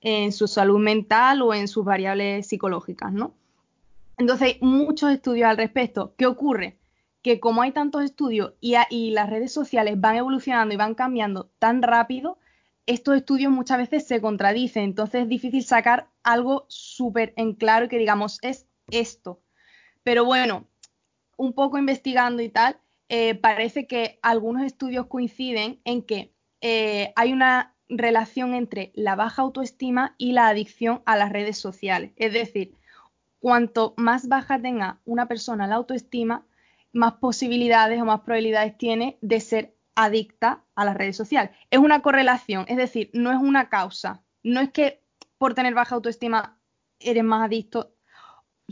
en 0.00 0.32
su 0.32 0.46
salud 0.46 0.78
mental 0.78 1.42
o 1.42 1.54
en 1.54 1.68
sus 1.68 1.84
variables 1.84 2.46
psicológicas, 2.46 3.12
¿no? 3.12 3.34
Entonces 4.18 4.54
hay 4.54 4.58
muchos 4.60 5.10
estudios 5.10 5.48
al 5.48 5.56
respecto. 5.56 6.14
¿Qué 6.16 6.26
ocurre? 6.26 6.78
Que 7.26 7.40
como 7.40 7.62
hay 7.62 7.72
tantos 7.72 8.04
estudios 8.04 8.52
y, 8.60 9.10
las 9.10 9.28
redes 9.28 9.50
sociales 9.50 10.00
van 10.00 10.14
evolucionando 10.14 10.72
y 10.72 10.76
van 10.76 10.94
cambiando 10.94 11.50
tan 11.58 11.82
rápido, 11.82 12.38
estos 12.86 13.16
estudios 13.16 13.50
muchas 13.50 13.78
veces 13.78 14.06
se 14.06 14.20
contradicen, 14.20 14.84
entonces 14.84 15.22
es 15.22 15.28
difícil 15.28 15.64
sacar 15.64 16.08
algo 16.22 16.66
súper 16.68 17.34
en 17.36 17.54
claro 17.54 17.86
y 17.86 17.88
que 17.88 17.98
digamos 17.98 18.38
es 18.42 18.68
esto. 18.92 19.42
Pero 20.04 20.24
bueno, 20.24 20.68
un 21.36 21.52
poco 21.52 21.78
investigando 21.78 22.44
y 22.44 22.48
tal, 22.48 22.78
eh, 23.08 23.34
parece 23.34 23.88
que 23.88 24.20
algunos 24.22 24.62
estudios 24.62 25.08
coinciden 25.08 25.80
en 25.82 26.02
que 26.02 26.32
eh, 26.60 27.12
hay 27.16 27.32
una 27.32 27.74
relación 27.88 28.54
entre 28.54 28.92
la 28.94 29.16
baja 29.16 29.42
autoestima 29.42 30.14
y 30.16 30.30
la 30.30 30.46
adicción 30.46 31.02
a 31.06 31.16
las 31.16 31.32
redes 31.32 31.58
sociales. 31.58 32.12
Es 32.14 32.32
decir, 32.32 32.76
cuanto 33.40 33.94
más 33.96 34.28
baja 34.28 34.62
tenga 34.62 35.00
una 35.04 35.26
persona 35.26 35.66
la 35.66 35.74
autoestima, 35.74 36.46
más 36.96 37.14
posibilidades 37.14 38.00
o 38.00 38.04
más 38.04 38.20
probabilidades 38.22 38.76
tiene 38.76 39.18
de 39.20 39.40
ser 39.40 39.76
adicta 39.94 40.64
a 40.74 40.84
las 40.84 40.96
redes 40.96 41.16
sociales. 41.16 41.50
Es 41.70 41.78
una 41.78 42.02
correlación, 42.02 42.64
es 42.68 42.76
decir, 42.76 43.10
no 43.12 43.30
es 43.30 43.38
una 43.38 43.68
causa. 43.68 44.22
No 44.42 44.60
es 44.60 44.70
que 44.70 45.02
por 45.38 45.54
tener 45.54 45.74
baja 45.74 45.94
autoestima 45.94 46.58
eres 46.98 47.24
más 47.24 47.44
adicto. 47.44 47.94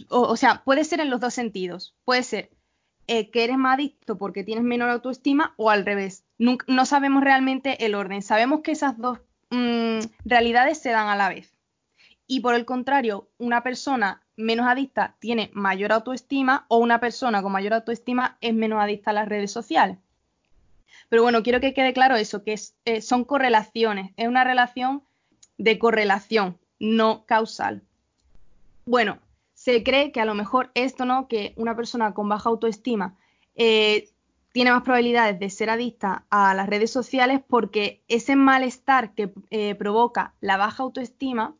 O, 0.08 0.36
sea, 0.36 0.62
puede 0.64 0.84
ser 0.84 1.00
en 1.00 1.10
los 1.10 1.20
dos 1.20 1.34
sentidos. 1.34 1.96
Puede 2.04 2.22
ser 2.22 2.50
eh, 3.06 3.30
que 3.30 3.44
eres 3.44 3.58
más 3.58 3.74
adicto 3.74 4.18
porque 4.18 4.44
tienes 4.44 4.64
menor 4.64 4.90
autoestima 4.90 5.54
o 5.56 5.70
al 5.70 5.84
revés 5.84 6.24
no, 6.38 6.86
sabemos 6.86 7.22
realmente 7.22 7.84
el 7.84 7.94
orden. 7.94 8.22
Sabemos 8.22 8.60
que 8.62 8.72
esas 8.72 8.98
dos 8.98 9.20
mm, 9.50 10.00
realidades 10.24 10.78
se 10.78 10.90
dan 10.90 11.08
a 11.08 11.16
la 11.16 11.28
vez. 11.28 11.54
Y 12.26 12.40
por 12.40 12.54
el 12.54 12.64
contrario, 12.64 13.30
una 13.38 13.62
persona 13.62 14.23
menos 14.36 14.66
adicta 14.66 15.16
tiene 15.18 15.50
mayor 15.54 15.92
autoestima 15.92 16.66
o 16.68 16.78
una 16.78 17.00
persona 17.00 17.42
con 17.42 17.52
mayor 17.52 17.74
autoestima 17.74 18.36
es 18.40 18.54
menos 18.54 18.82
adicta 18.82 19.10
a 19.10 19.14
las 19.14 19.28
redes 19.28 19.50
sociales. 19.50 19.98
Pero 21.08 21.22
bueno, 21.22 21.42
quiero 21.42 21.60
que 21.60 21.74
quede 21.74 21.92
claro 21.92 22.16
eso, 22.16 22.42
que 22.42 22.58
eh, 22.84 23.00
son 23.00 23.24
correlaciones, 23.24 24.12
es 24.16 24.28
una 24.28 24.44
relación 24.44 25.02
de 25.58 25.78
correlación, 25.78 26.58
no 26.78 27.24
causal. 27.26 27.82
Bueno, 28.86 29.18
se 29.54 29.82
cree 29.82 30.12
que 30.12 30.20
a 30.20 30.24
lo 30.24 30.34
mejor 30.34 30.70
esto, 30.74 31.04
¿no? 31.04 31.28
Que 31.28 31.54
una 31.56 31.76
persona 31.76 32.12
con 32.14 32.28
baja 32.28 32.50
autoestima 32.50 33.16
eh, 33.54 34.08
tiene 34.52 34.70
más 34.70 34.82
probabilidades 34.82 35.38
de 35.38 35.50
ser 35.50 35.70
adicta 35.70 36.24
a 36.30 36.54
las 36.54 36.68
redes 36.68 36.90
sociales 36.90 37.40
porque 37.48 38.02
ese 38.08 38.36
malestar 38.36 39.14
que 39.14 39.32
eh, 39.50 39.74
provoca 39.74 40.34
la 40.40 40.56
baja 40.56 40.82
autoestima, 40.82 41.54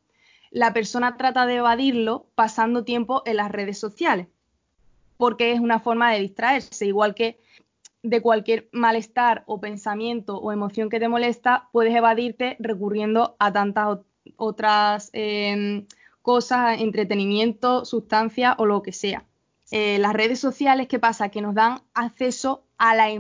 la 0.54 0.73
persona 0.73 1.16
trata 1.16 1.46
de 1.46 1.56
evadirlo 1.56 2.28
pasando 2.37 2.84
tiempo 2.84 3.23
en 3.26 3.38
las 3.38 3.50
redes 3.50 3.76
sociales, 3.76 4.28
porque 5.16 5.50
es 5.50 5.58
una 5.58 5.80
forma 5.80 6.12
de 6.12 6.20
distraerse, 6.20 6.87
igual 6.87 7.16
que 7.16 7.40
de 8.04 8.23
cualquier 8.23 8.68
malestar 8.70 9.42
o 9.46 9.61
pensamiento 9.61 10.38
o 10.38 10.52
emoción 10.52 10.90
que 10.90 11.00
te 11.00 11.08
molesta, 11.08 11.68
puedes 11.73 11.92
evadirte 11.92 12.56
recurriendo 12.61 13.34
a 13.40 13.52
tantas 13.52 13.99
otras 14.37 15.11
em, 15.12 15.87
cosas, 16.23 16.80
entretenimiento, 16.80 17.84
sustancia 17.84 18.54
o 18.56 18.64
lo 18.64 18.80
que 18.80 18.92
sea. 18.92 19.25
Eh, 19.73 19.99
las 19.99 20.12
redes 20.12 20.38
sociales, 20.38 20.87
¿qué 20.87 21.00
pasa? 21.00 21.30
Que 21.30 21.40
nos 21.40 21.56
dan 21.56 21.80
acceso 21.94 22.62
a 22.78 22.94
la, 22.94 23.11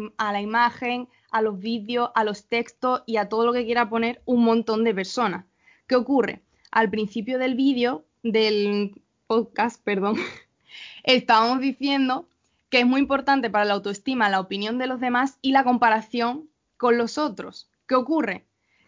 imagen, 0.40 1.08
a 1.32 1.42
los 1.42 1.58
vídeos, 1.58 2.10
a 2.14 2.22
los 2.22 2.46
textos 2.46 3.02
y 3.06 3.16
a 3.16 3.28
todo 3.28 3.44
lo 3.44 3.52
que 3.52 3.64
quiera 3.64 3.90
poner 3.90 4.22
un 4.24 4.44
montón 4.44 4.84
de 4.84 4.94
personas. 4.94 5.46
¿Qué 5.88 5.96
ocurre? 5.96 6.43
Al 6.74 6.90
principio 6.90 7.38
del 7.38 7.54
vídeo, 7.54 8.04
del 8.24 9.00
podcast, 9.28 9.80
perdón, 9.84 10.16
estábamos 11.04 11.60
diciendo 11.60 12.26
que 12.68 12.80
es 12.80 12.86
muy 12.86 13.00
importante 13.00 13.48
para 13.48 13.64
la 13.64 13.74
autoestima 13.74 14.28
la 14.28 14.40
opinión 14.40 14.76
de 14.76 14.88
los 14.88 14.98
demás 14.98 15.38
y 15.40 15.52
la 15.52 15.62
comparación 15.62 16.48
con 16.76 16.98
los 16.98 17.16
otros. 17.16 17.70
¿Qué 17.86 17.94
ocurre? 17.94 18.44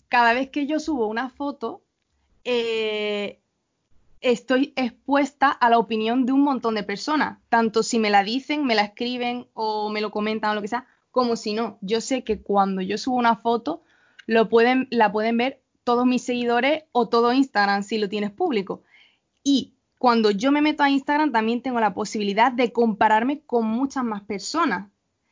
Cada 0.08 0.32
vez 0.32 0.50
que 0.50 0.66
yo 0.66 0.80
subo 0.80 1.06
una 1.06 1.30
foto, 1.30 1.80
eh, 2.42 3.38
estoy 4.20 4.72
expuesta 4.74 5.52
a 5.52 5.70
la 5.70 5.78
opinión 5.78 6.26
de 6.26 6.32
un 6.32 6.42
montón 6.42 6.74
de 6.74 6.82
personas, 6.82 7.38
tanto 7.48 7.84
si 7.84 8.00
me 8.00 8.10
la 8.10 8.24
dicen, 8.24 8.66
me 8.66 8.74
la 8.74 8.82
escriben 8.82 9.46
o 9.54 9.90
me 9.90 10.00
lo 10.00 10.10
comentan 10.10 10.50
o 10.50 10.54
lo 10.56 10.60
que 10.62 10.66
sea, 10.66 10.88
como 11.12 11.36
si 11.36 11.54
no. 11.54 11.78
Yo 11.82 12.00
sé 12.00 12.24
que 12.24 12.40
cuando 12.42 12.82
yo 12.82 12.98
subo 12.98 13.14
una 13.14 13.36
foto, 13.36 13.84
la 14.26 14.48
pueden 14.48 14.88
ver 15.36 15.60
todos 15.86 16.04
mis 16.04 16.24
seguidores 16.24 16.82
o 16.90 17.08
todo 17.08 17.32
Instagram 17.32 17.84
si 17.84 17.96
lo 17.98 18.08
tienes 18.08 18.32
público. 18.32 18.82
Y 19.44 19.74
cuando 19.98 20.32
yo 20.32 20.50
me 20.50 20.60
meto 20.60 20.82
a 20.82 20.90
Instagram 20.90 21.30
también 21.30 21.62
tengo 21.62 21.78
la 21.78 21.94
posibilidad 21.94 22.50
de 22.50 22.72
compararme 22.72 23.42
con 23.46 23.66
muchas 23.66 24.02
más 24.02 24.22
personas. 24.22 24.88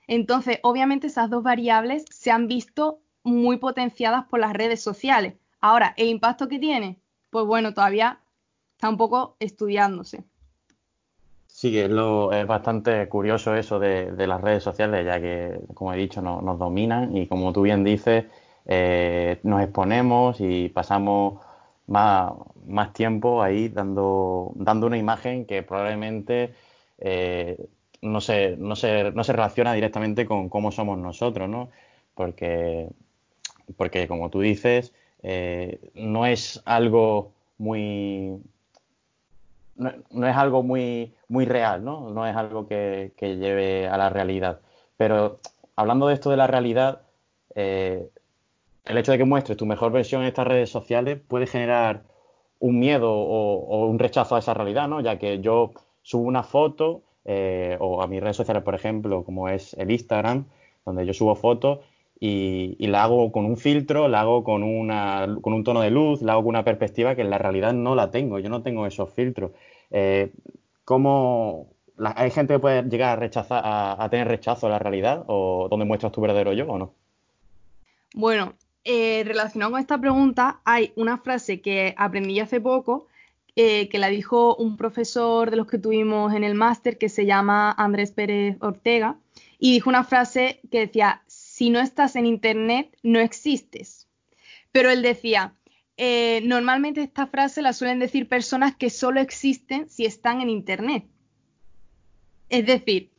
Entonces, 0.07 0.61
obviamente 0.63 1.09
esas 1.09 1.29
dos 1.29 1.43
variables 1.43 2.05
se 2.09 2.31
han 2.31 2.47
visto 2.47 3.01
muy 3.25 3.57
potenciadas 3.57 4.27
por 4.27 4.39
las 4.39 4.53
redes 4.53 4.81
sociales. 4.81 5.35
Ahora, 5.61 5.93
¿el 5.97 6.07
impacto 6.07 6.47
que 6.47 6.61
tiene? 6.61 7.01
Pues 7.31 7.45
bueno, 7.47 7.75
todavía 7.75 8.21
está 8.77 8.89
un 8.89 8.97
poco 8.97 9.35
estudiándose. 9.41 10.23
Sí, 11.49 11.77
es, 11.77 11.91
lo, 11.91 12.33
es 12.33 12.47
bastante 12.47 13.09
curioso 13.09 13.57
eso 13.57 13.81
de, 13.81 14.15
las 14.25 14.41
redes 14.41 14.63
sociales, 14.63 15.05
ya 15.05 15.21
que, 15.21 15.59
como 15.75 15.93
he 15.93 15.97
dicho, 15.97 16.23
nos 16.23 16.59
dominan 16.61 17.17
y 17.17 17.27
como 17.27 17.53
tú 17.53 17.63
bien 17.63 17.83
dices, 17.83 18.27
eh, 18.67 19.41
nos 19.43 19.63
exponemos 19.63 20.41
y 20.41 20.69
pasamos 20.69 21.41
más, 21.87 22.33
tiempo 22.95 23.43
ahí 23.43 23.69
dando, 23.69 24.53
dando 24.55 24.87
una 24.87 24.97
imagen 24.99 25.47
que 25.47 25.63
probablemente 25.63 26.55
eh, 26.99 27.59
no, 28.03 28.21
se, 28.21 28.57
no, 28.57 28.77
se, 28.77 29.13
no 29.13 29.25
se 29.25 29.33
relaciona 29.33 29.73
directamente 29.75 30.27
con 30.27 30.49
cómo 30.49 30.73
somos 30.73 30.99
nosotros, 30.99 31.49
¿no? 31.49 31.71
Porque, 32.15 32.89
porque 33.77 34.09
como 34.09 34.31
tú 34.31 34.41
dices, 34.41 34.93
eh, 35.23 35.81
no 35.95 36.27
es 36.27 36.63
algo 36.65 37.33
muy 37.59 38.41
no, 39.77 40.27
es 40.27 40.37
algo 40.37 40.63
muy, 40.63 41.15
muy 41.29 41.45
real, 41.47 41.85
¿no? 41.85 42.11
No 42.11 42.27
es 42.27 42.37
algo 42.37 42.67
que, 42.69 43.13
lleve 43.19 43.89
a 43.89 43.97
la 43.97 44.09
realidad. 44.09 44.61
Pero 44.97 45.41
hablando 45.77 46.07
de 46.07 46.15
esto 46.15 46.31
de 46.31 46.37
la 46.37 46.47
realidad, 46.47 47.03
el 48.85 48.99
hecho 48.99 49.13
de 49.13 49.19
que 49.19 49.25
muestres 49.25 49.57
tu 49.57 49.67
mejor 49.67 49.93
versión 49.93 50.23
en 50.23 50.29
estas 50.29 50.47
redes 50.47 50.71
sociales 50.71 51.21
puede 51.27 51.47
generar 51.47 52.05
un 52.59 52.79
miedo 52.79 53.13
o, 53.13 53.87
un 53.87 53.99
rechazo 53.99 54.37
a 54.37 54.39
esa 54.39 54.55
realidad, 54.55 54.89
¿no? 54.89 55.01
Ya 55.01 55.19
que 55.19 55.41
yo 55.41 55.73
subo 56.03 56.25
una 56.25 56.43
foto 56.43 57.03
eh, 57.25 57.77
o 57.81 58.03
a 58.03 58.07
mis 58.07 58.21
redes 58.21 58.37
sociales, 58.37 58.63
por 58.63 58.75
ejemplo, 58.75 59.25
como 59.25 59.49
es 59.49 59.75
el 59.75 59.91
Instagram, 59.91 60.47
donde 60.85 61.07
yo 61.07 61.15
subo 61.15 61.35
fotos 61.35 61.81
y, 62.21 62.87
la 62.87 63.05
hago 63.05 63.33
con 63.33 63.45
un 63.45 63.57
filtro, 63.57 64.09
la 64.09 64.21
hago 64.21 64.45
con, 64.45 64.63
una, 64.63 65.27
con 65.41 65.53
un 65.53 65.65
tono 65.65 65.81
de 65.81 65.91
luz, 65.91 66.23
la 66.23 66.33
hago 66.33 66.43
con 66.43 66.51
una 66.51 66.65
perspectiva 66.65 67.15
que 67.15 67.23
en 67.23 67.31
la 67.31 67.39
realidad 67.39 67.73
no 67.73 67.95
la 67.95 68.11
tengo, 68.11 68.39
yo 68.39 68.49
no 68.49 68.63
tengo 68.63 68.87
esos 68.87 69.13
filtros. 69.13 69.53
Eh, 69.91 70.33
¿Cómo 70.85 71.69
hay 71.99 72.31
gente 72.31 72.55
que 72.55 72.59
puede 72.61 72.83
llegar 72.85 73.11
a 73.11 73.17
rechazar, 73.17 73.63
a, 73.65 74.09
tener 74.11 74.29
rechazo 74.29 74.67
a 74.67 74.71
la 74.71 74.79
realidad 74.79 75.25
o 75.27 75.69
dónde 75.71 75.87
muestras 75.87 76.13
tu 76.13 76.21
verdadero 76.21 76.53
yo 76.53 76.67
o 76.67 76.79
no? 76.79 76.93
Bueno, 78.15 78.55
eh, 78.87 79.23
relacionado 79.25 79.73
con 79.73 79.81
esta 79.81 79.99
pregunta, 79.99 80.61
hay 80.65 80.93
una 80.95 81.17
frase 81.17 81.63
que 81.63 81.95
aprendí 81.97 82.39
hace 82.41 82.61
poco 82.61 83.07
eh, 83.57 83.89
que 83.89 83.99
la 83.99 84.09
dijo 84.09 84.57
un 84.57 84.77
profesor 84.77 85.51
de 85.51 85.57
los 85.57 85.67
que 85.67 85.79
tuvimos 85.79 86.35
en 86.35 86.45
el 86.45 86.55
máster 86.55 86.99
que 86.99 87.09
se 87.09 87.25
llama 87.25 87.73
Andrés 87.73 88.13
Pérez 88.13 88.59
Ortega 88.61 89.17
y 89.59 89.73
dijo 89.73 89.89
una 89.89 90.05
frase 90.05 90.61
que 90.71 90.81
decía, 90.81 91.23
si 91.27 91.71
no 91.71 91.81
estás 91.81 92.15
en 92.17 92.27
Internet, 92.27 92.95
no 93.03 93.21
existes. 93.21 94.07
Pero 94.71 94.91
él 94.91 95.01
decía, 95.01 95.55
eh, 95.97 96.43
normalmente 96.45 97.01
esta 97.01 97.27
frase 97.27 97.63
la 97.63 97.73
suelen 97.73 98.01
decir 98.01 98.29
personas 98.29 98.77
que 98.77 98.91
solo 98.91 99.21
existen 99.21 99.89
si 99.89 100.05
están 100.05 100.43
en 100.43 100.51
Internet. 100.51 101.07
Es 102.51 102.67
decir, 102.67 103.13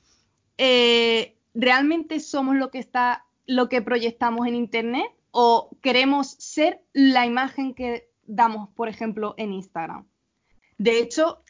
¿realmente 1.55 2.19
somos 2.19 2.55
lo 2.55 2.69
que 2.69 2.77
está, 2.77 3.25
lo 3.48 3.67
que 3.67 3.81
proyectamos 3.81 4.45
en 4.45 4.53
Internet 4.53 5.10
o 5.37 5.69
queremos 5.81 6.29
ser 6.39 6.81
la 6.93 7.25
imagen 7.25 7.73
que 7.73 8.07
damos, 8.25 8.69
por 8.69 8.87
ejemplo, 8.87 9.33
en 9.35 9.51
Instagram? 9.51 10.07
De 10.77 10.97
hecho, 10.99 11.43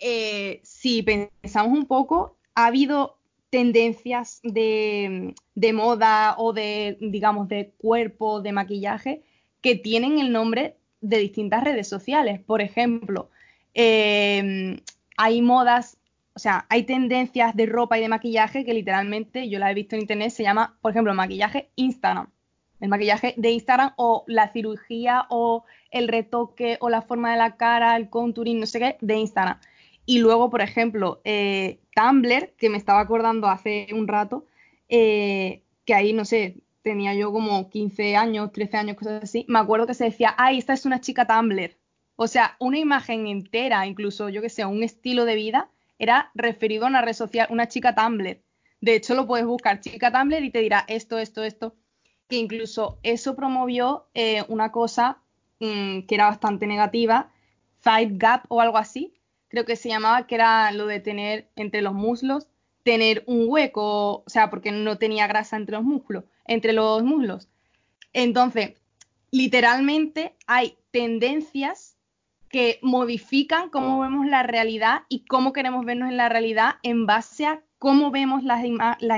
eh, 0.00 0.60
si 0.64 1.04
pensamos 1.04 1.78
un 1.78 1.86
poco, 1.86 2.38
ha 2.56 2.66
habido 2.66 3.18
tendencias 3.50 4.40
de, 4.42 5.32
moda 5.72 6.34
o 6.38 6.52
de, 6.52 6.98
digamos, 7.00 7.46
de 7.46 7.72
cuerpo, 7.78 8.40
de 8.40 8.50
maquillaje, 8.50 9.22
que 9.60 9.76
tienen 9.76 10.18
el 10.18 10.32
nombre 10.32 10.76
de 11.00 11.18
distintas 11.18 11.62
redes 11.62 11.86
sociales. 11.86 12.40
Por 12.40 12.60
ejemplo, 12.60 13.30
em, 13.74 14.80
hay 15.16 15.40
modas, 15.40 15.98
o 16.34 16.40
sea, 16.40 16.66
hay 16.68 16.82
tendencias 16.82 17.54
de 17.54 17.66
ropa 17.66 17.96
y 17.96 18.00
de 18.00 18.08
maquillaje 18.08 18.64
que 18.64 18.74
literalmente 18.74 19.48
yo 19.48 19.60
la 19.60 19.70
he 19.70 19.74
visto 19.74 19.94
en 19.94 20.02
internet, 20.02 20.30
se 20.30 20.42
llama, 20.42 20.76
por 20.82 20.90
ejemplo, 20.90 21.14
maquillaje 21.14 21.70
Instagram. 21.76 22.28
El 22.80 22.88
maquillaje 22.88 23.34
de 23.36 23.50
Instagram 23.50 23.92
o 23.96 24.24
la 24.26 24.48
cirugía 24.48 25.26
o 25.28 25.64
el 25.90 26.08
retoque 26.08 26.78
o 26.80 26.88
la 26.88 27.02
forma 27.02 27.32
de 27.32 27.38
la 27.38 27.56
cara, 27.56 27.96
el 27.96 28.08
contouring, 28.08 28.58
no 28.58 28.66
sé 28.66 28.78
qué, 28.78 28.96
de 29.00 29.16
Instagram. 29.16 29.58
Y 30.06 30.18
luego, 30.18 30.50
por 30.50 30.62
ejemplo, 30.62 31.20
eh, 31.24 31.78
Tumblr, 31.94 32.54
que 32.56 32.70
me 32.70 32.78
estaba 32.78 33.00
acordando 33.00 33.48
hace 33.48 33.88
un 33.92 34.08
rato, 34.08 34.46
eh, 34.88 35.62
que 35.84 35.94
ahí, 35.94 36.12
no 36.12 36.24
sé, 36.24 36.56
tenía 36.82 37.14
yo 37.14 37.32
como 37.32 37.68
15 37.70 38.16
años, 38.16 38.52
13 38.52 38.76
años, 38.76 38.96
cosas 38.96 39.22
así, 39.22 39.44
me 39.48 39.58
acuerdo 39.58 39.86
que 39.86 39.94
se 39.94 40.04
decía, 40.04 40.34
ay, 40.38 40.58
esta 40.58 40.72
es 40.72 40.86
una 40.86 41.00
chica 41.00 41.26
Tumblr. 41.26 41.76
O 42.16 42.26
sea, 42.26 42.56
una 42.58 42.78
imagen 42.78 43.26
entera, 43.26 43.86
incluso 43.86 44.28
yo 44.28 44.42
que 44.42 44.48
sé, 44.48 44.64
un 44.64 44.82
estilo 44.82 45.24
de 45.24 45.36
vida, 45.36 45.70
era 45.98 46.30
referido 46.34 46.86
a 46.86 46.88
una 46.88 47.02
red 47.02 47.12
social, 47.12 47.46
una 47.50 47.68
chica 47.68 47.94
Tumblr. 47.94 48.42
De 48.80 48.94
hecho, 48.94 49.14
lo 49.14 49.26
puedes 49.26 49.46
buscar, 49.46 49.80
chica 49.80 50.10
Tumblr, 50.10 50.42
y 50.42 50.50
te 50.50 50.60
dirá 50.60 50.84
esto, 50.88 51.18
esto, 51.18 51.44
esto. 51.44 51.76
Que 52.30 52.36
incluso 52.36 52.98
eso 53.02 53.36
promovió 53.36 54.06
eh, 54.14 54.44
una 54.48 54.72
cosa 54.72 55.18
mm, 55.58 56.02
que 56.02 56.14
era 56.14 56.26
bastante 56.26 56.66
negativa, 56.66 57.30
Side 57.82 58.12
Gap 58.12 58.44
o 58.48 58.60
algo 58.60 58.78
así, 58.78 59.12
creo 59.48 59.66
que 59.66 59.76
se 59.76 59.88
llamaba, 59.88 60.26
que 60.26 60.36
era 60.36 60.70
lo 60.72 60.86
de 60.86 61.00
tener 61.00 61.48
entre 61.56 61.82
los 61.82 61.92
muslos, 61.92 62.46
tener 62.84 63.24
un 63.26 63.44
hueco, 63.48 64.18
o 64.18 64.24
sea, 64.26 64.48
porque 64.48 64.72
no 64.72 64.96
tenía 64.96 65.26
grasa 65.26 65.56
entre 65.56 65.76
los 65.76 65.84
muslos, 65.84 66.24
entre 66.46 66.72
los 66.72 67.02
muslos. 67.02 67.48
Entonces, 68.12 68.74
literalmente 69.30 70.34
hay 70.46 70.78
tendencias 70.90 71.96
que 72.48 72.78
modifican 72.82 73.70
cómo 73.70 74.00
vemos 74.00 74.26
la 74.26 74.42
realidad 74.42 75.02
y 75.08 75.24
cómo 75.26 75.52
queremos 75.52 75.84
vernos 75.84 76.08
en 76.08 76.16
la 76.16 76.28
realidad 76.28 76.76
en 76.82 77.06
base 77.06 77.46
a 77.46 77.62
cómo 77.78 78.10
vemos 78.10 78.42
la, 78.42 78.60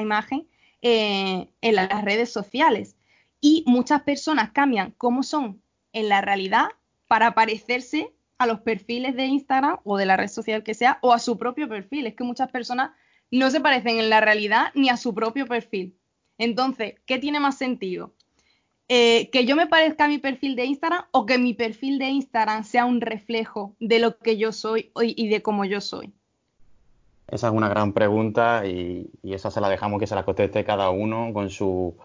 imagen 0.01 0.47
eh, 0.83 1.49
en 1.61 1.75
las 1.75 2.05
redes 2.05 2.31
sociales. 2.31 2.97
Y 3.43 3.65
muchas 3.67 4.03
personas 4.03 4.53
cambian 4.53 4.95
cómo 4.97 5.23
son 5.23 5.61
en 5.93 6.09
la 6.09 6.23
realidad 6.23 6.69
para 7.09 7.35
parecerse 7.35 8.11
a 8.39 8.47
los 8.47 8.61
perfiles 8.61 9.15
de 9.15 9.27
Instagram 9.27 9.81
o 9.85 9.99
de 9.99 10.07
la 10.07 10.17
red 10.17 10.29
social 10.29 10.63
que 10.63 10.73
sea 10.73 10.99
o 11.03 11.13
a 11.13 11.19
su 11.19 11.37
propio 11.37 11.69
perfil. 11.69 12.07
Es 12.07 12.15
que 12.15 12.25
muchas 12.25 12.51
personas 12.51 12.93
no 13.31 13.51
se 13.51 13.61
parecen 13.61 13.99
en 13.99 14.09
la 14.09 14.23
realidad 14.23 14.69
ni 14.75 14.89
a 14.89 14.97
su 14.97 15.13
propio 15.13 15.47
perfil. 15.47 15.95
Entonces, 16.39 16.95
¿qué 17.05 17.19
tiene 17.19 17.41
más 17.41 17.59
sentido? 17.59 18.15
Eh, 18.89 19.29
que 19.31 19.45
yo 19.45 19.57
me 19.57 19.67
parezca 19.67 20.05
a 20.05 20.09
mi 20.09 20.19
perfil 20.19 20.57
de 20.57 20.65
Instagram 20.65 21.05
o 21.11 21.27
que 21.27 21.39
mi 21.39 21.55
perfil 21.55 21.99
de 21.99 22.09
Instagram 22.09 22.65
sea 22.65 22.85
un 22.85 23.01
reflejo 23.01 23.75
de 23.81 23.99
lo 23.99 24.19
que 24.19 24.39
yo 24.39 24.53
soy 24.53 24.91
y 25.01 25.29
de 25.29 25.43
cómo 25.43 25.65
yo 25.65 25.81
soy. 25.81 26.13
Esa 27.33 27.49
es 27.49 27.55
una 27.55 27.71
gran 27.71 27.95
pregunta 27.95 28.67
y, 28.67 29.09
esa 29.23 29.51
se 29.51 29.63
la 29.63 29.71
dejamos 29.71 29.99
que 29.99 30.07
se 30.07 30.15
la 30.15 30.25
conteste 30.25 30.65
cada 30.65 30.91
uno 30.91 31.33
con 31.33 31.49
su 31.49 31.97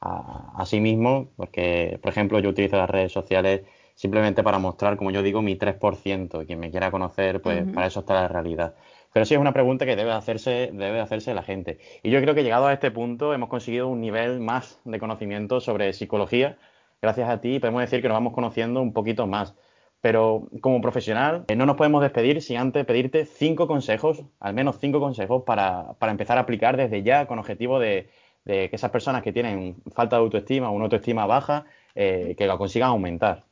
a, 0.00 0.52
a, 0.56 0.66
sí 0.66 0.80
mismo, 0.80 1.30
porque 1.36 1.98
por 2.02 2.10
ejemplo 2.10 2.38
yo 2.40 2.50
utilizo 2.50 2.76
las 2.76 2.90
redes 2.90 3.12
sociales 3.12 3.62
simplemente 3.96 4.42
para 4.42 4.58
mostrar, 4.58 4.96
como 4.96 5.10
yo 5.10 5.22
digo, 5.22 5.42
mi 5.42 5.56
3%. 5.56 6.42
Y 6.42 6.46
quien 6.46 6.60
me 6.60 6.70
quiera 6.70 6.90
conocer, 6.92 7.42
pues 7.42 7.64
para 7.74 7.86
eso 7.86 8.00
está 8.00 8.14
la 8.14 8.28
realidad. 8.28 8.74
Pero 9.12 9.24
sí 9.24 9.34
es 9.34 9.40
una 9.40 9.54
pregunta 9.54 9.86
que 9.86 9.96
debe 9.96 10.12
hacerse, 10.12 10.70
debe 10.72 11.00
hacerse 11.00 11.34
la 11.34 11.42
gente. 11.42 11.78
Y 12.02 12.10
yo 12.10 12.20
creo 12.20 12.34
que 12.34 12.44
llegado 12.44 12.66
a 12.66 12.72
este 12.74 12.90
punto 12.90 13.32
hemos 13.32 13.48
conseguido 13.48 13.88
un 13.88 14.00
nivel 14.00 14.40
más 14.40 14.78
de 14.84 14.98
conocimiento 14.98 15.60
sobre 15.60 15.94
psicología. 15.94 16.58
Gracias 17.00 17.28
a 17.28 17.40
ti 17.40 17.58
podemos 17.58 17.80
decir 17.80 18.02
que 18.02 18.08
nos 18.08 18.16
vamos 18.16 18.34
conociendo 18.34 18.82
un 18.82 18.92
poquito 18.92 19.26
más. 19.26 19.54
Pero 20.02 20.48
como 20.60 20.82
profesional, 20.82 21.46
eh, 21.48 21.56
no 21.56 21.64
nos 21.64 21.76
podemos 21.76 22.02
despedir 22.02 22.42
sin 22.42 22.58
antes 22.58 22.84
pedirte 22.84 23.24
cinco 23.24 23.66
consejos, 23.66 24.22
al 24.38 24.52
menos 24.52 24.76
cinco 24.78 25.00
consejos, 25.00 25.44
para, 25.44 25.96
empezar 26.02 26.36
a 26.36 26.42
aplicar 26.42 26.76
desde 26.76 27.02
ya 27.02 27.26
con 27.26 27.38
objetivo 27.38 27.78
de, 27.80 28.10
que 28.46 28.70
esas 28.72 28.90
personas 28.90 29.22
que 29.22 29.32
tienen 29.32 29.76
falta 29.92 30.16
de 30.16 30.22
autoestima 30.22 30.70
o 30.70 30.72
una 30.72 30.84
autoestima 30.84 31.26
baja, 31.26 31.66
eh, 31.94 32.34
que 32.38 32.46
la 32.46 32.56
consigan 32.56 32.90
aumentar. 32.90 33.44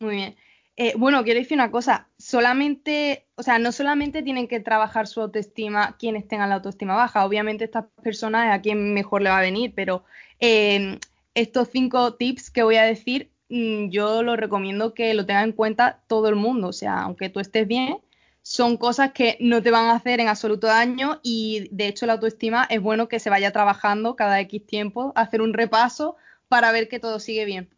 Muy 0.00 0.16
bien. 0.16 0.36
Eh, 0.76 0.94
bueno, 0.96 1.22
quiero 1.24 1.38
decir 1.38 1.56
una 1.56 1.70
cosa, 1.70 2.08
solamente, 2.16 3.26
o 3.34 3.42
sea, 3.42 3.58
no 3.58 3.70
solamente 3.70 4.22
tienen 4.22 4.48
que 4.48 4.60
trabajar 4.60 5.06
su 5.06 5.20
autoestima 5.20 5.96
quienes 5.98 6.26
tengan 6.26 6.48
la 6.48 6.54
autoestima 6.54 6.94
baja, 6.94 7.26
obviamente 7.26 7.64
estas 7.64 7.84
personas 8.02 8.46
es 8.46 8.54
a 8.54 8.62
quien 8.62 8.94
mejor 8.94 9.20
le 9.20 9.28
va 9.28 9.38
a 9.38 9.42
venir, 9.42 9.74
pero 9.74 10.04
em, 10.38 10.98
estos 11.34 11.68
cinco 11.68 12.14
tips 12.14 12.50
que 12.50 12.62
voy 12.62 12.76
a 12.76 12.84
decir, 12.84 13.30
mm, 13.50 13.90
yo 13.90 14.22
lo 14.22 14.36
recomiendo 14.36 14.94
que 14.94 15.12
lo 15.12 15.26
tenga 15.26 15.42
en 15.42 15.52
cuenta 15.52 16.00
todo 16.06 16.28
el 16.28 16.36
mundo, 16.36 16.68
o 16.68 16.72
sea, 16.72 17.02
aunque 17.02 17.28
tú 17.28 17.40
estés 17.40 17.68
bien, 17.68 17.98
son 18.42 18.76
cosas 18.76 19.12
que 19.12 19.36
no 19.40 19.62
te 19.62 19.70
van 19.70 19.86
a 19.86 19.94
hacer 19.94 20.20
en 20.20 20.28
absoluto 20.28 20.66
daño 20.66 21.20
y 21.22 21.68
de 21.72 21.88
hecho 21.88 22.06
la 22.06 22.14
autoestima 22.14 22.66
es 22.70 22.80
bueno 22.80 23.08
que 23.08 23.20
se 23.20 23.30
vaya 23.30 23.52
trabajando 23.52 24.16
cada 24.16 24.40
X 24.40 24.66
tiempo, 24.66 25.12
hacer 25.14 25.42
un 25.42 25.52
repaso 25.52 26.16
para 26.48 26.72
ver 26.72 26.88
que 26.88 27.00
todo 27.00 27.20
sigue 27.20 27.44
bien. 27.44 27.70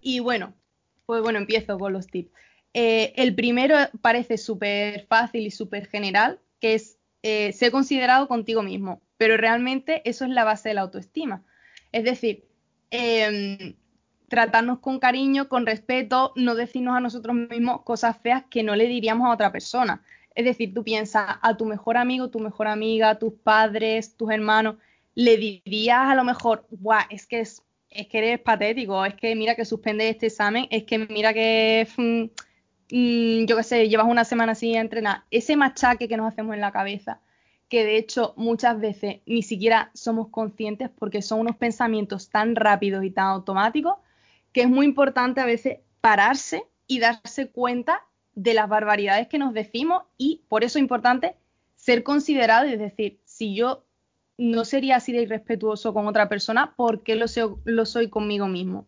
Y 0.00 0.20
bueno, 0.20 0.54
pues 1.06 1.22
bueno, 1.22 1.38
empiezo 1.38 1.78
con 1.78 1.92
los 1.92 2.06
tips. 2.06 2.30
Eh, 2.74 3.12
el 3.16 3.34
primero 3.34 3.76
parece 4.00 4.38
súper 4.38 5.06
fácil 5.06 5.46
y 5.46 5.50
súper 5.50 5.86
general, 5.86 6.38
que 6.60 6.74
es 6.74 6.98
eh, 7.22 7.52
ser 7.52 7.72
considerado 7.72 8.28
contigo 8.28 8.62
mismo, 8.62 9.02
pero 9.16 9.36
realmente 9.36 10.02
eso 10.08 10.24
es 10.24 10.30
la 10.30 10.44
base 10.44 10.68
de 10.68 10.74
la 10.74 10.82
autoestima. 10.82 11.44
Es 11.92 12.04
decir, 12.04 12.44
em, 12.90 13.74
tratarnos 14.30 14.78
con 14.78 15.00
cariño, 15.00 15.48
con 15.48 15.66
respeto, 15.66 16.32
no 16.36 16.54
decirnos 16.54 16.96
a 16.96 17.00
nosotros 17.00 17.34
mismos 17.34 17.82
cosas 17.82 18.16
feas 18.16 18.44
que 18.48 18.62
no 18.62 18.76
le 18.76 18.86
diríamos 18.86 19.26
a 19.26 19.32
otra 19.32 19.50
persona. 19.50 20.02
Es 20.36 20.44
decir, 20.44 20.72
tú 20.72 20.84
piensas 20.84 21.38
a 21.42 21.56
tu 21.56 21.64
mejor 21.64 21.96
amigo, 21.96 22.30
tu 22.30 22.38
mejor 22.38 22.68
amiga, 22.68 23.18
tus 23.18 23.32
padres, 23.32 24.16
tus 24.16 24.30
hermanos, 24.30 24.76
le 25.16 25.36
dirías 25.36 25.98
a 25.98 26.14
lo 26.14 26.22
mejor, 26.22 26.64
guau, 26.70 27.04
es 27.10 27.26
que 27.26 27.40
es, 27.40 27.64
que 27.90 28.18
eres 28.18 28.38
patético, 28.38 29.04
es 29.04 29.14
que 29.14 29.34
mira 29.34 29.56
que 29.56 29.64
suspende 29.64 30.08
este 30.08 30.26
examen, 30.26 30.68
es 30.70 30.84
que 30.84 30.98
mira 30.98 31.34
que, 31.34 31.88
mm, 31.96 32.22
mm, 32.96 33.46
yo 33.46 33.56
qué 33.56 33.62
sé, 33.64 33.88
llevas 33.88 34.06
una 34.06 34.24
semana 34.24 34.52
así 34.52 34.76
a 34.76 34.80
entrenar. 34.80 35.24
Ese 35.32 35.56
machaque 35.56 36.06
que 36.06 36.16
nos 36.16 36.32
hacemos 36.32 36.54
en 36.54 36.60
la 36.60 36.70
cabeza, 36.70 37.20
que 37.68 37.82
de 37.82 37.96
hecho 37.96 38.32
muchas 38.36 38.78
veces 38.78 39.22
ni 39.26 39.42
siquiera 39.42 39.90
somos 39.92 40.28
conscientes 40.28 40.88
porque 40.88 41.20
son 41.20 41.40
unos 41.40 41.56
pensamientos 41.56 42.30
tan 42.30 42.54
rápidos 42.54 43.02
y 43.04 43.10
tan 43.10 43.26
automáticos, 43.26 43.96
que 44.52 44.62
es 44.62 44.68
muy 44.68 44.86
importante 44.86 45.40
a 45.40 45.46
veces 45.46 45.78
pararse 46.00 46.64
y 46.86 46.98
darse 46.98 47.50
cuenta 47.50 48.02
de 48.34 48.54
las 48.54 48.68
barbaridades 48.68 49.28
que 49.28 49.38
nos 49.38 49.52
decimos 49.54 50.04
y 50.16 50.42
por 50.48 50.64
eso 50.64 50.78
es 50.78 50.82
importante 50.82 51.36
ser 51.76 52.02
considerado 52.02 52.66
y 52.66 52.76
decir, 52.76 53.20
si 53.24 53.54
yo 53.54 53.84
no 54.38 54.64
sería 54.64 54.96
así 54.96 55.12
de 55.12 55.22
irrespetuoso 55.22 55.92
con 55.92 56.06
otra 56.06 56.28
persona, 56.28 56.74
¿por 56.74 57.02
qué 57.02 57.14
lo, 57.16 57.26
lo 57.64 57.86
soy 57.86 58.08
conmigo 58.08 58.48
mismo? 58.48 58.86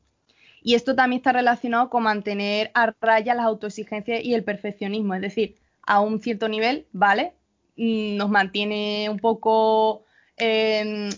Y 0.62 0.74
esto 0.74 0.94
también 0.94 1.18
está 1.18 1.32
relacionado 1.32 1.90
con 1.90 2.04
mantener 2.04 2.70
a 2.74 2.94
raya 3.00 3.34
las 3.34 3.46
autoexigencias 3.46 4.24
y 4.24 4.34
el 4.34 4.44
perfeccionismo, 4.44 5.14
es 5.14 5.20
decir, 5.20 5.56
a 5.86 6.00
un 6.00 6.20
cierto 6.20 6.48
nivel, 6.48 6.86
¿vale? 6.92 7.34
Mm, 7.76 8.16
nos 8.16 8.30
mantiene 8.30 9.08
un 9.10 9.18
poco 9.18 10.04
em, 10.36 11.10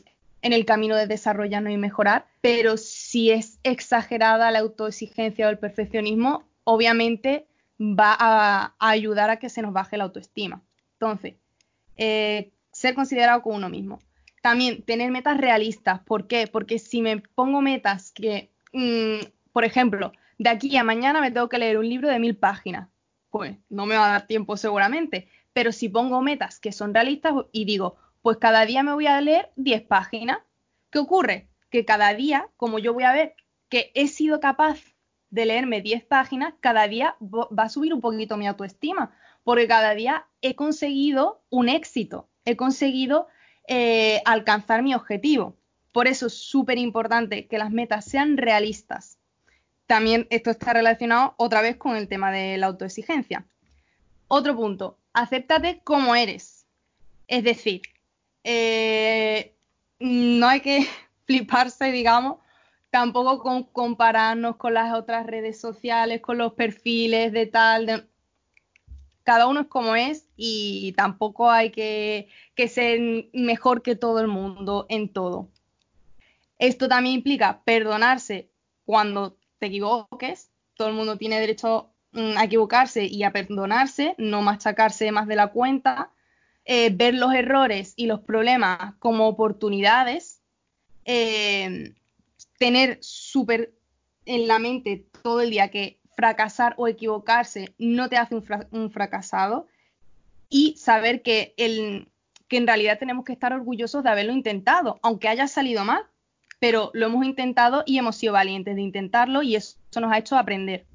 en 0.44 0.52
el 0.52 0.66
camino 0.66 0.94
de 0.94 1.07
desarrollarnos 1.07 1.72
y 1.72 1.78
mejorar, 1.78 2.26
pero 2.42 2.76
si 2.76 3.30
es 3.30 3.59
exagerada 3.62 4.50
la 4.50 4.59
autoexigencia 4.59 5.46
o 5.46 5.50
el 5.50 5.59
perfeccionismo, 5.59 6.44
obviamente 6.64 7.46
va 7.80 8.14
a, 8.18 8.74
ayudar 8.78 9.30
a 9.30 9.38
que 9.38 9.48
se 9.48 9.62
nos 9.62 9.72
baje 9.72 9.96
la 9.96 10.04
autoestima. 10.04 10.62
Entonces, 11.00 11.37
eh, 11.96 12.52
ser 12.72 12.94
considerado 12.94 13.40
con 13.40 13.54
uno 13.54 13.70
mismo. 13.70 14.00
También 14.42 14.83
tener 14.83 15.11
metas 15.11 15.38
realistas. 15.38 16.00
¿Por 16.00 16.26
qué? 16.26 16.46
Porque 16.46 16.78
si 16.78 17.00
me 17.00 17.22
pongo 17.35 17.62
metas 17.62 18.12
que, 18.12 18.50
mm, 18.74 19.24
por 19.50 19.64
ejemplo, 19.64 20.12
de 20.37 20.50
aquí 20.50 20.76
a 20.76 20.85
mañana 20.85 21.22
me 21.22 21.30
tengo 21.30 21.48
que 21.48 21.59
leer 21.59 21.78
un 21.78 21.88
libro 21.88 22.11
de 22.11 22.18
mil 22.18 22.37
páginas, 22.37 22.90
pues 23.30 23.57
no 23.70 23.87
me 23.87 23.96
va 23.96 24.09
a 24.09 24.12
dar 24.12 24.26
tiempo 24.26 24.59
seguramente. 24.59 25.26
Pero 25.54 25.72
si 25.72 25.88
pongo 25.88 26.20
metas 26.20 26.61
que 26.61 26.70
son 26.70 26.92
realistas 26.92 27.33
y 27.50 27.64
digo, 27.64 27.96
pues 28.24 28.38
cada 28.38 28.64
día 28.64 28.82
me 28.82 28.94
voy 28.94 29.06
a 29.06 29.20
leer 29.20 29.52
10 29.56 29.82
páginas, 29.82 30.38
¿qué 30.88 30.98
ocurre? 30.98 31.50
Que 31.68 31.84
cada 31.84 32.14
día, 32.14 32.48
como 32.56 32.78
yo 32.78 32.94
voy 32.94 33.04
a 33.04 33.12
ver 33.12 33.34
que 33.68 33.92
he 33.94 34.08
sido 34.08 34.40
capaz 34.40 34.78
de 35.28 35.44
leerme 35.44 35.82
10 35.82 36.06
páginas, 36.06 36.54
cada 36.60 36.88
día 36.88 37.16
va 37.20 37.64
a 37.64 37.68
subir 37.68 37.92
un 37.92 38.00
poquito 38.00 38.38
mi 38.38 38.46
autoestima, 38.46 39.14
porque 39.42 39.68
cada 39.68 39.94
día 39.94 40.26
he 40.40 40.54
conseguido 40.56 41.42
un 41.50 41.68
éxito, 41.68 42.30
he 42.46 42.56
conseguido 42.56 43.26
eh, 43.68 44.22
alcanzar 44.24 44.82
mi 44.82 44.94
objetivo. 44.94 45.58
Por 45.92 46.08
eso 46.08 46.28
es 46.28 46.32
súper 46.32 46.78
importante 46.78 47.46
que 47.46 47.58
las 47.58 47.72
metas 47.72 48.06
sean 48.06 48.38
realistas. 48.38 49.18
También 49.87 50.26
esto 50.30 50.50
está 50.50 50.72
relacionado 50.72 51.34
otra 51.37 51.60
vez 51.60 51.76
con 51.76 51.94
el 51.94 52.08
tema 52.08 52.32
de 52.32 52.56
la 52.56 52.68
autoexigencia. 52.68 53.44
Otro 54.28 54.56
punto, 54.56 54.96
acéptate 55.12 55.82
como 55.84 56.14
eres. 56.14 56.64
Es 57.28 57.44
decir, 57.44 57.82
eh, 58.44 59.57
no 59.98 60.46
hay 60.46 60.61
que 60.61 60.87
fliparse, 61.26 61.90
digamos, 61.90 62.38
tampoco 62.90 63.40
con 63.40 63.64
compararnos 63.64 64.57
con 64.57 64.74
las 64.74 64.94
otras 64.94 65.26
redes 65.26 65.61
sociales, 65.61 66.20
con 66.20 66.38
los 66.38 66.52
perfiles 66.52 67.33
de 67.33 67.46
tal. 67.46 68.09
Cada 69.24 69.46
uno 69.46 69.62
es 69.62 69.66
como 69.66 69.96
es 69.96 70.28
y 70.37 70.92
tampoco 70.92 71.50
hay 71.50 71.70
que, 71.70 72.28
ser 72.68 73.00
mejor 73.33 73.83
que 73.83 73.96
todo 73.96 74.20
el 74.20 74.28
mundo 74.28 74.87
en 74.90 75.09
todo. 75.09 75.48
Esto 76.59 76.87
también 76.87 77.16
implica 77.16 77.62
perdonarse 77.64 78.50
cuando 78.85 79.38
te 79.59 79.66
equivoques. 79.66 80.50
Todo 80.76 80.88
el 80.88 80.94
mundo 80.94 81.16
tiene 81.16 81.40
derecho 81.40 81.90
mm, 82.12 82.37
a 82.37 82.44
equivocarse 82.44 83.07
y 83.07 83.22
a 83.24 83.33
perdonarse, 83.33 84.14
no 84.18 84.42
machacarse 84.42 85.11
más 85.11 85.26
de 85.26 85.37
la 85.37 85.48
cuenta, 85.48 86.12
eh, 86.66 86.90
ver 86.90 87.14
los 87.14 87.35
errores 87.35 87.92
y 87.96 88.07
los 88.07 88.20
problemas 88.20 88.94
como 88.98 89.29
oportunidades, 89.29 90.40
eh, 91.05 91.92
tener 92.59 92.98
súper 93.03 93.74
en 94.24 94.48
la 94.48 94.59
mente 94.59 95.05
todo 95.22 95.42
el 95.42 95.50
día 95.50 95.70
que 95.70 95.98
fracasar 96.16 96.74
o 96.79 96.88
equivocarse 96.88 97.74
no 97.79 98.09
te 98.09 98.16
hace 98.16 98.37
un, 98.70 98.90
fracasado 98.90 99.66
y 100.48 100.77
saber 100.79 101.22
que, 101.22 101.53
el, 101.57 102.09
que 102.48 102.57
en 102.57 102.66
realidad 102.66 102.98
tenemos 102.98 103.24
que 103.24 103.33
estar 103.33 103.53
orgullosos 103.53 104.03
de 104.03 104.11
haberlo 104.11 104.33
intentado, 104.33 104.98
aunque 105.03 105.29
haya 105.29 105.48
salido 105.48 105.85
mal, 105.85 106.05
pero 106.61 106.90
lo 106.94 107.07
hemos 107.07 107.27
intentado 107.27 107.83
y 107.85 107.98
hemos 107.98 108.16
sido 108.16 108.33
valientes 108.33 108.77
de 108.77 108.83
intentarlo 108.83 109.42
y 109.42 109.57
eso, 109.57 109.77
nos 110.00 110.12
ha 110.12 110.18
hecho 110.18 110.38
aprender. 110.38 110.87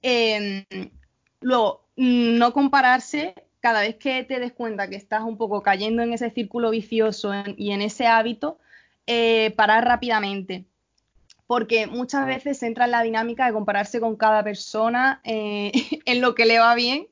Em, 0.00 0.64
luego, 1.40 1.84
no 1.96 2.52
compararse 2.54 3.34
cada 3.60 3.82
vez 3.82 3.96
que 3.96 4.24
te 4.24 4.40
des 4.40 4.52
cuenta 4.52 4.88
que 4.88 4.96
estás 4.96 5.22
un 5.22 5.36
poco 5.36 5.62
cayendo 5.62 6.02
en 6.02 6.12
ese 6.12 6.30
círculo 6.30 6.70
vicioso 6.70 7.32
y 7.56 7.72
en 7.72 7.82
ese 7.82 8.06
hábito, 8.06 8.58
eh, 9.06 9.52
parar 9.56 9.84
rápidamente. 9.84 10.64
Porque 11.46 11.86
muchas 11.86 12.26
veces 12.26 12.62
entra 12.62 12.86
en 12.86 12.92
la 12.92 13.02
dinámica 13.02 13.46
de 13.46 13.52
compararse 13.52 14.00
con 14.00 14.16
cada 14.16 14.42
persona 14.42 15.20
eh, 15.24 15.72
en 16.06 16.20
lo 16.20 16.34
que 16.34 16.46
le 16.46 16.58
va 16.58 16.74
bien 16.74 17.08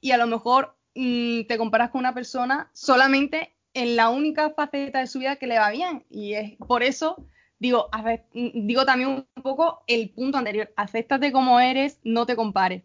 y 0.00 0.12
a 0.12 0.18
lo 0.18 0.26
mejor 0.26 0.76
mm, 0.94 1.42
te 1.42 1.58
comparas 1.58 1.90
con 1.90 2.00
una 2.00 2.14
persona 2.14 2.70
solamente 2.72 3.54
en 3.74 3.96
la 3.96 4.08
única 4.08 4.50
faceta 4.50 5.00
de 5.00 5.06
su 5.06 5.18
vida 5.18 5.36
que 5.36 5.46
le 5.46 5.58
va 5.58 5.70
bien. 5.70 6.04
Y 6.10 6.34
es 6.34 6.56
por 6.66 6.82
eso 6.82 7.26
digo, 7.58 7.88
digo 8.32 8.84
también 8.84 9.10
un 9.10 9.42
poco 9.42 9.82
el 9.86 10.10
punto 10.10 10.38
anterior, 10.38 10.72
acéptate 10.76 11.32
como 11.32 11.60
eres, 11.60 12.00
no 12.04 12.26
te 12.26 12.36
compares 12.36 12.82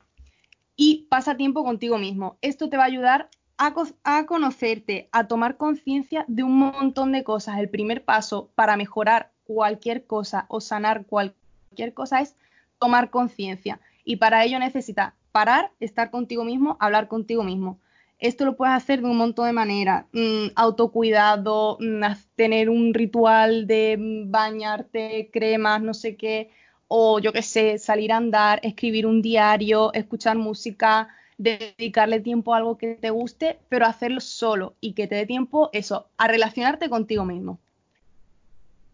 y 0.84 1.06
pasa 1.10 1.38
tiempo 1.38 1.64
contigo 1.64 2.00
mismo. 2.00 2.40
Esto 2.42 2.68
te 2.68 2.76
va 2.76 2.86
a 2.86 2.88
ayudar 2.88 3.30
a, 3.60 3.76
a 4.04 4.26
conocerte, 4.26 5.10
a 5.12 5.28
tomar 5.28 5.58
conciencia 5.58 6.26
de 6.28 6.42
un 6.42 6.58
montón 6.58 7.12
de 7.12 7.24
cosas. 7.24 7.60
El 7.60 7.70
primer 7.70 8.04
paso 8.04 8.50
para 8.56 8.78
mejorar 8.78 9.32
cualquier 9.44 10.08
cosa 10.08 10.48
o 10.48 10.60
sanar 10.60 11.06
cualquier 11.06 11.94
cosa 11.94 12.22
es 12.22 12.36
tomar 12.80 13.12
conciencia. 13.12 13.80
Y 14.06 14.16
para 14.16 14.44
ello 14.44 14.58
necesitas 14.58 15.14
parar, 15.32 15.72
estar 15.80 16.10
contigo 16.10 16.44
mismo, 16.44 16.78
hablar 16.80 17.08
contigo 17.08 17.44
mismo. 17.44 17.78
Esto 18.18 18.46
lo 18.46 18.56
puedes 18.56 18.74
hacer 18.74 19.02
de 19.02 19.08
un 19.08 19.18
montón 19.18 19.46
de 19.46 19.54
maneras. 19.54 20.06
Mm, 20.14 20.48
autocuidado, 20.56 21.78
mm, 21.80 22.02
tener 22.36 22.72
un 22.72 22.96
ritual 22.96 23.68
de 23.68 23.98
bañarte, 24.26 25.30
cremas, 25.32 25.84
no 25.84 25.94
sé 25.94 26.16
qué. 26.16 26.50
O 26.94 27.20
yo 27.20 27.32
qué 27.32 27.42
sé, 27.42 27.78
salir 27.78 28.12
a 28.12 28.18
andar, 28.18 28.60
escribir 28.64 29.08
un 29.08 29.22
diario, 29.22 29.94
escuchar 29.94 30.38
música, 30.38 31.08
dedicarle 31.38 32.20
tiempo 32.20 32.54
a 32.54 32.58
algo 32.58 32.78
que 32.78 32.96
te 32.96 33.12
guste, 33.12 33.60
pero 33.70 33.86
hacerlo 33.86 34.20
solo 34.20 34.74
y 34.82 34.92
que 34.92 35.08
te 35.08 35.16
dé 35.16 35.26
tiempo, 35.26 35.70
eso, 35.72 36.08
a 36.18 36.28
relacionarte 36.28 36.90
contigo 36.90 37.24
mismo. 37.24 37.60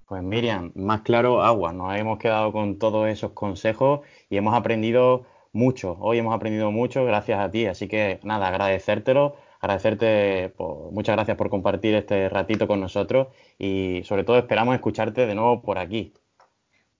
Pues 0.07 0.21
Miriam, 0.21 0.71
más 0.75 1.01
claro, 1.01 1.41
agua. 1.41 1.73
Nos 1.73 1.97
hemos 1.97 2.19
quedado 2.19 2.51
con 2.51 2.77
todos 2.77 3.09
esos 3.09 3.31
consejos 3.31 4.01
y 4.29 4.37
hemos 4.37 4.53
aprendido 4.53 5.25
mucho. 5.51 5.97
Hoy 5.99 6.19
hemos 6.19 6.35
aprendido 6.35 6.69
mucho 6.69 7.03
gracias 7.03 7.39
a 7.39 7.49
ti. 7.49 7.65
Así 7.65 7.87
que 7.87 8.19
nada, 8.21 8.49
agradecértelo, 8.49 9.37
agradecerte, 9.59 10.53
muchas 10.91 11.15
gracias 11.15 11.35
por 11.35 11.49
compartir 11.49 11.95
este 11.95 12.29
ratito 12.29 12.67
con 12.67 12.79
nosotros 12.79 13.29
y 13.57 14.03
sobre 14.03 14.23
todo 14.23 14.37
esperamos 14.37 14.75
escucharte 14.75 15.25
de 15.25 15.33
nuevo 15.33 15.63
por 15.63 15.79
aquí. 15.79 16.13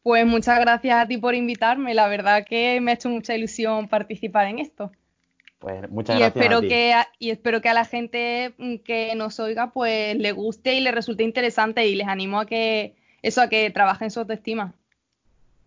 Pues 0.03 0.25
muchas 0.25 0.59
gracias 0.59 0.95
a 1.03 1.07
ti 1.07 1.17
por 1.17 1.35
invitarme. 1.35 1.93
La 1.93 2.07
verdad 2.07 2.45
que 2.47 2.79
me 2.81 2.91
ha 2.91 2.93
hecho 2.93 3.09
mucha 3.09 3.35
ilusión 3.35 3.87
participar 3.87 4.47
en 4.47 4.59
esto. 4.59 4.91
Pues 5.59 5.89
muchas 5.89 6.17
gracias. 6.17 6.35
Espero 6.35 6.61
Que 6.61 6.93
y 7.19 7.31
espero 7.31 7.61
que 7.61 7.69
a 7.69 7.73
la 7.73 7.85
gente 7.85 8.53
que 8.85 9.13
nos 9.15 9.39
oiga 9.39 9.71
pues 9.71 10.15
le 10.15 10.31
guste 10.31 10.75
y 10.75 10.81
le 10.81 10.91
resulte 10.91 11.23
interesante 11.23 11.87
y 11.87 11.95
les 11.95 12.07
animo 12.07 12.39
a 12.39 12.45
que 12.45 12.95
eso, 13.21 13.41
a 13.41 13.49
que 13.49 13.69
trabajen 13.71 14.11
su 14.11 14.19
autoestima. 14.19 14.73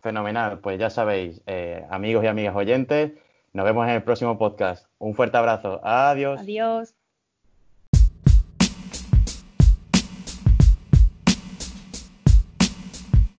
Fenomenal, 0.01 0.59
pues 0.59 0.79
ya 0.79 0.89
sabéis, 0.89 1.41
eh, 1.45 1.85
amigos 1.91 2.23
y 2.23 2.27
amigas 2.27 2.55
oyentes, 2.55 3.11
nos 3.53 3.65
vemos 3.65 3.87
en 3.87 3.93
el 3.93 4.03
próximo 4.03 4.37
podcast. 4.37 4.87
Un 4.97 5.13
fuerte 5.13 5.37
abrazo. 5.37 5.79
Adiós. 5.83 6.39
Adiós. 6.39 6.95